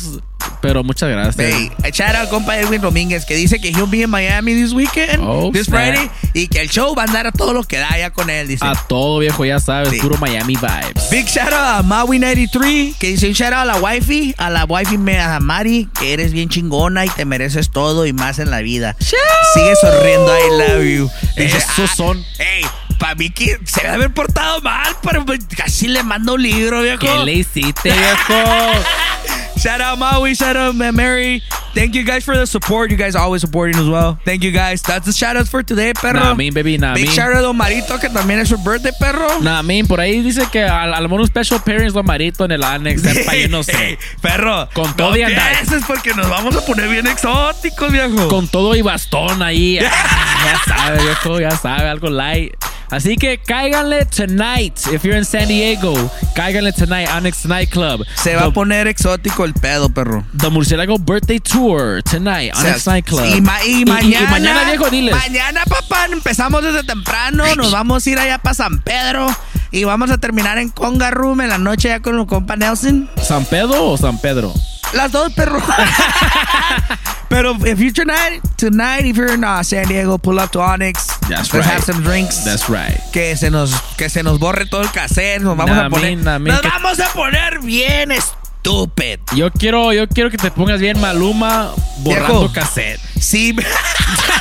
eh. 0.64 0.68
pero 0.68 0.82
muchas 0.84 1.08
gracias. 1.10 1.36
Hey, 1.38 1.70
shout 1.92 2.14
out 2.16 2.28
compa 2.30 2.58
Edwin 2.58 2.80
Domínguez 2.80 3.24
que 3.24 3.34
dice 3.36 3.60
que 3.60 3.68
he'll 3.68 3.86
be 3.88 4.02
in 4.02 4.10
Miami 4.10 4.54
this 4.54 4.72
weekend, 4.72 5.20
Oh, 5.22 5.50
this. 5.52 5.66
Friday, 5.68 6.10
y 6.32 6.48
que 6.48 6.60
el 6.60 6.68
show 6.70 6.94
va 6.94 7.02
a 7.02 7.06
andar 7.06 7.26
a 7.26 7.32
todo 7.32 7.52
lo 7.52 7.62
que 7.64 7.78
da 7.78 7.96
ya 7.98 8.10
con 8.10 8.30
él. 8.30 8.48
Dice. 8.48 8.64
A 8.64 8.74
todo 8.74 9.18
viejo, 9.18 9.44
ya 9.44 9.60
sabes, 9.60 9.90
Sí. 9.90 9.98
puro 10.00 10.16
Miami 10.18 10.56
vibes. 10.56 11.10
Big 11.10 11.26
shout 11.26 11.52
out 11.52 11.54
a 11.78 11.82
Maui93, 11.82 12.96
que 12.98 13.08
dice 13.08 13.26
un 13.28 13.32
shout 13.34 13.52
out 13.52 13.62
a 13.62 13.64
la 13.64 13.76
wifey, 13.76 14.34
a 14.38 14.50
la 14.50 14.64
wifey 14.64 14.98
me- 14.98 15.20
a 15.20 15.38
Mari, 15.40 15.88
que 15.98 16.12
eres 16.12 16.32
bien 16.32 16.48
chingona 16.48 17.04
y 17.04 17.08
te 17.10 17.24
mereces 17.24 17.70
todo 17.70 18.06
y 18.06 18.12
más 18.12 18.38
en 18.38 18.50
la 18.50 18.60
vida. 18.60 18.96
Sigue 19.00 19.74
sonriendo, 19.80 20.32
I 20.36 20.50
love 20.58 20.84
you. 20.84 21.10
Esos 21.36 21.64
"Ah, 21.78 21.94
son- 21.94 22.24
Ey, 22.38 22.64
para 22.98 23.14
mí 23.14 23.30
que 23.30 23.58
se 23.64 23.82
debe 23.82 23.94
haber 23.94 24.12
portado 24.14 24.60
mal, 24.60 24.96
pero 25.02 25.24
pues, 25.24 25.40
casi 25.56 25.88
le 25.88 26.02
mando 26.02 26.34
un 26.34 26.42
libro, 26.42 26.82
viejo. 26.82 26.98
¿Qué 27.00 27.18
le 27.24 27.32
hiciste, 27.34 27.90
viejo? 27.92 28.34
Shout 29.64 29.80
out 29.80 29.98
Maui, 29.98 30.34
shout 30.34 30.56
out 30.56 30.74
Ma- 30.74 30.92
Mary. 30.92 31.42
Thank 31.74 31.94
you 31.94 32.04
guys 32.04 32.22
for 32.22 32.36
the 32.36 32.46
support. 32.46 32.90
You 32.90 32.98
guys 32.98 33.16
are 33.16 33.22
always 33.24 33.40
supporting 33.40 33.76
as 33.80 33.88
well. 33.88 34.18
Thank 34.22 34.44
you 34.44 34.52
guys. 34.52 34.82
That's 34.82 35.06
the 35.06 35.12
shout 35.12 35.38
outs 35.38 35.48
for 35.48 35.62
today, 35.62 35.94
perro. 35.94 36.20
Nah, 36.20 36.34
mean, 36.34 36.52
baby, 36.52 36.76
nah, 36.76 36.92
Big 36.92 37.06
mean. 37.06 37.12
shout 37.14 37.32
out 37.32 37.38
a 37.38 37.40
Don 37.40 37.56
Marito, 37.56 37.98
que 37.98 38.10
también 38.10 38.40
es 38.40 38.50
su 38.50 38.58
birthday, 38.58 38.92
perro. 39.00 39.40
Nah, 39.40 39.62
man, 39.62 39.86
por 39.86 40.00
ahí 40.00 40.20
dice 40.20 40.46
que 40.52 40.62
al, 40.64 40.92
al 40.92 41.08
mono 41.08 41.26
special 41.26 41.62
parents 41.64 41.94
lo 41.94 42.02
marito 42.02 42.44
en 42.44 42.52
el 42.52 42.62
annex. 42.62 43.02
no 43.48 43.62
sé. 43.62 43.72
Hey, 43.74 43.98
perro. 44.20 44.68
Con 44.74 44.94
todo 44.96 45.12
no 45.12 45.16
y 45.16 45.22
andar. 45.22 45.52
pienses 45.54 45.82
porque 45.86 46.12
nos 46.12 46.28
vamos 46.28 46.54
a 46.54 46.60
poner 46.66 46.90
bien 46.90 47.06
exóticos, 47.06 47.90
viejo. 47.90 48.28
Con 48.28 48.46
todo 48.48 48.74
y 48.76 48.82
bastón 48.82 49.42
ahí. 49.42 49.78
Ah, 49.78 50.60
ya 50.68 50.74
sabe, 50.76 51.02
viejo, 51.02 51.40
ya 51.40 51.50
sabe, 51.52 51.88
algo 51.88 52.10
light. 52.10 52.52
Así 52.94 53.16
que 53.16 53.38
cáiganle 53.38 54.04
tonight. 54.06 54.78
If 54.92 55.02
you're 55.02 55.16
in 55.18 55.24
San 55.24 55.48
Diego, 55.48 55.92
cáiganle 56.34 56.72
tonight, 56.72 57.08
Onyx 57.16 57.44
Nightclub. 57.46 58.04
Se 58.22 58.36
va 58.36 58.44
a 58.44 58.50
poner 58.52 58.86
exótico 58.86 59.44
el 59.44 59.52
pedo, 59.54 59.88
perro. 59.88 60.24
The 60.38 60.48
Murciélago 60.48 60.98
Birthday 60.98 61.40
Tour 61.40 62.02
tonight, 62.04 62.52
O 62.54 62.60
sea, 62.60 62.70
Onyx 62.70 62.86
Nightclub. 62.86 63.24
Y, 63.36 63.40
ma- 63.40 63.64
y 63.64 63.84
mañana, 63.84 64.30
mañana, 64.30 64.64
viejo, 64.64 64.88
diles. 64.90 65.14
Mañana, 65.14 65.62
papá, 65.68 66.06
empezamos 66.12 66.62
desde 66.62 66.84
temprano. 66.84 67.44
Nos 67.56 67.72
vamos 67.72 68.06
a 68.06 68.10
ir 68.10 68.18
allá 68.18 68.38
para 68.38 68.54
San 68.54 68.78
Pedro. 68.80 69.26
Y 69.72 69.82
vamos 69.82 70.10
a 70.12 70.18
terminar 70.18 70.58
en 70.58 70.68
Conga 70.68 71.10
Room 71.10 71.40
en 71.40 71.48
la 71.48 71.58
noche 71.58 71.88
ya 71.88 72.00
con 72.00 72.16
el 72.20 72.26
compa 72.26 72.54
Nelson. 72.54 73.10
¿San 73.20 73.44
Pedro 73.44 73.86
o 73.90 73.96
San 73.98 74.18
Pedro? 74.18 74.54
Las 74.94 75.10
dos, 75.12 75.32
perro. 75.34 75.60
Pero 77.28 77.56
if 77.66 77.80
you're 77.80 77.92
tonight, 77.92 78.40
tonight, 78.56 79.04
if 79.06 79.16
you're 79.16 79.32
in 79.32 79.42
uh, 79.42 79.62
San 79.64 79.88
Diego, 79.88 80.18
pull 80.18 80.38
up 80.38 80.52
to 80.52 80.60
Onyx. 80.60 81.06
That's 81.28 81.52
Let's 81.52 81.54
right. 81.54 81.64
have 81.64 81.82
some 81.84 82.02
drinks. 82.02 82.44
That's 82.44 82.68
right. 82.68 83.00
Que 83.12 83.34
se 83.36 83.50
nos, 83.50 83.72
que 83.96 84.08
se 84.08 84.22
nos 84.22 84.38
borre 84.38 84.66
todo 84.66 84.82
el 84.82 84.88
cassette. 84.92 85.40
Nos 85.42 85.56
vamos 85.56 85.74
Nah, 85.76 85.86
a 85.86 85.90
poner. 85.90 86.16
nah, 86.18 86.38
nos 86.38 86.60
que- 86.60 86.68
vamos 86.68 87.00
a 87.00 87.08
poner 87.12 87.58
bien 87.60 88.12
estúpido. 88.12 89.24
Yo 89.34 89.50
quiero, 89.50 89.92
yo 89.92 90.06
quiero 90.08 90.30
que 90.30 90.36
te 90.36 90.50
pongas 90.52 90.80
bien 90.80 91.00
Maluma 91.00 91.72
borrando 91.98 92.40
Viejo. 92.40 92.52
cassette. 92.52 93.00
Si 93.20 93.52
me, 93.52 93.64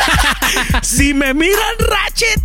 si 0.84 1.14
me 1.16 1.34
miran 1.34 1.76
Ratchet, 1.80 2.42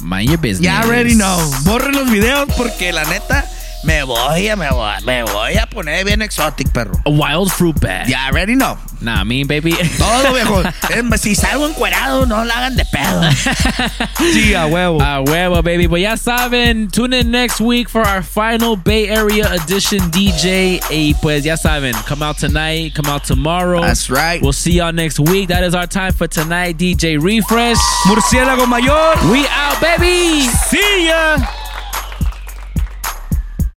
Mind 0.00 0.30
your 0.30 0.38
business. 0.38 0.60
ya 0.60 0.80
already 0.80 1.14
know. 1.14 1.38
Borren 1.64 1.92
los 1.92 2.10
videos 2.10 2.48
porque 2.56 2.90
la 2.92 3.04
neta 3.04 3.44
me 3.84 4.02
voy 4.04 4.48
a, 4.48 4.56
me 4.56 4.68
voy, 4.70 4.92
me 5.04 5.22
voy 5.24 5.56
a 5.56 5.66
poner 5.66 6.04
bien 6.04 6.20
exotic, 6.22 6.70
perro. 6.72 6.92
A 7.06 7.10
wild 7.10 7.50
fruit 7.50 7.78
bag. 7.80 8.08
Ya 8.08 8.26
already 8.28 8.54
know. 8.54 8.76
Nah, 9.00 9.24
me, 9.24 9.44
baby. 9.44 9.72
Todo, 9.98 10.32
viejo. 10.34 10.60
Es- 11.14 11.20
si 11.20 11.34
salgo 11.34 11.66
encuerado, 11.66 12.26
no 12.26 12.44
la 12.44 12.54
hagan 12.54 12.76
de 12.76 12.84
pedo. 12.84 13.22
Sí, 14.32 14.52
a 14.54 14.66
huevo. 14.66 15.00
A 15.00 15.22
huevo, 15.24 15.62
baby. 15.62 15.86
But 15.86 16.00
ya 16.00 16.16
saben, 16.16 16.90
tune 16.92 17.14
in 17.14 17.30
next 17.30 17.60
week 17.60 17.88
for 17.88 18.02
our 18.06 18.22
final 18.22 18.76
Bay 18.76 19.08
Area 19.08 19.50
edition 19.54 20.00
DJ. 20.10 20.80
Y 20.90 21.14
pues 21.22 21.44
ya 21.44 21.56
saben, 21.56 21.94
come 22.06 22.22
out 22.22 22.36
tonight, 22.38 22.94
come 22.94 23.06
out 23.06 23.24
tomorrow. 23.24 23.80
That's 23.80 24.10
right. 24.10 24.42
We'll 24.42 24.52
see 24.52 24.72
y'all 24.72 24.92
next 24.92 25.18
week. 25.18 25.48
That 25.48 25.64
is 25.64 25.74
our 25.74 25.86
time 25.86 26.12
for 26.12 26.26
tonight. 26.28 26.76
DJ 26.76 27.18
Refresh. 27.20 27.78
Murciélago 28.06 28.68
Mayor. 28.68 29.32
We 29.32 29.46
out, 29.48 29.80
baby. 29.80 30.46
See 30.68 31.06
ya. 31.08 31.38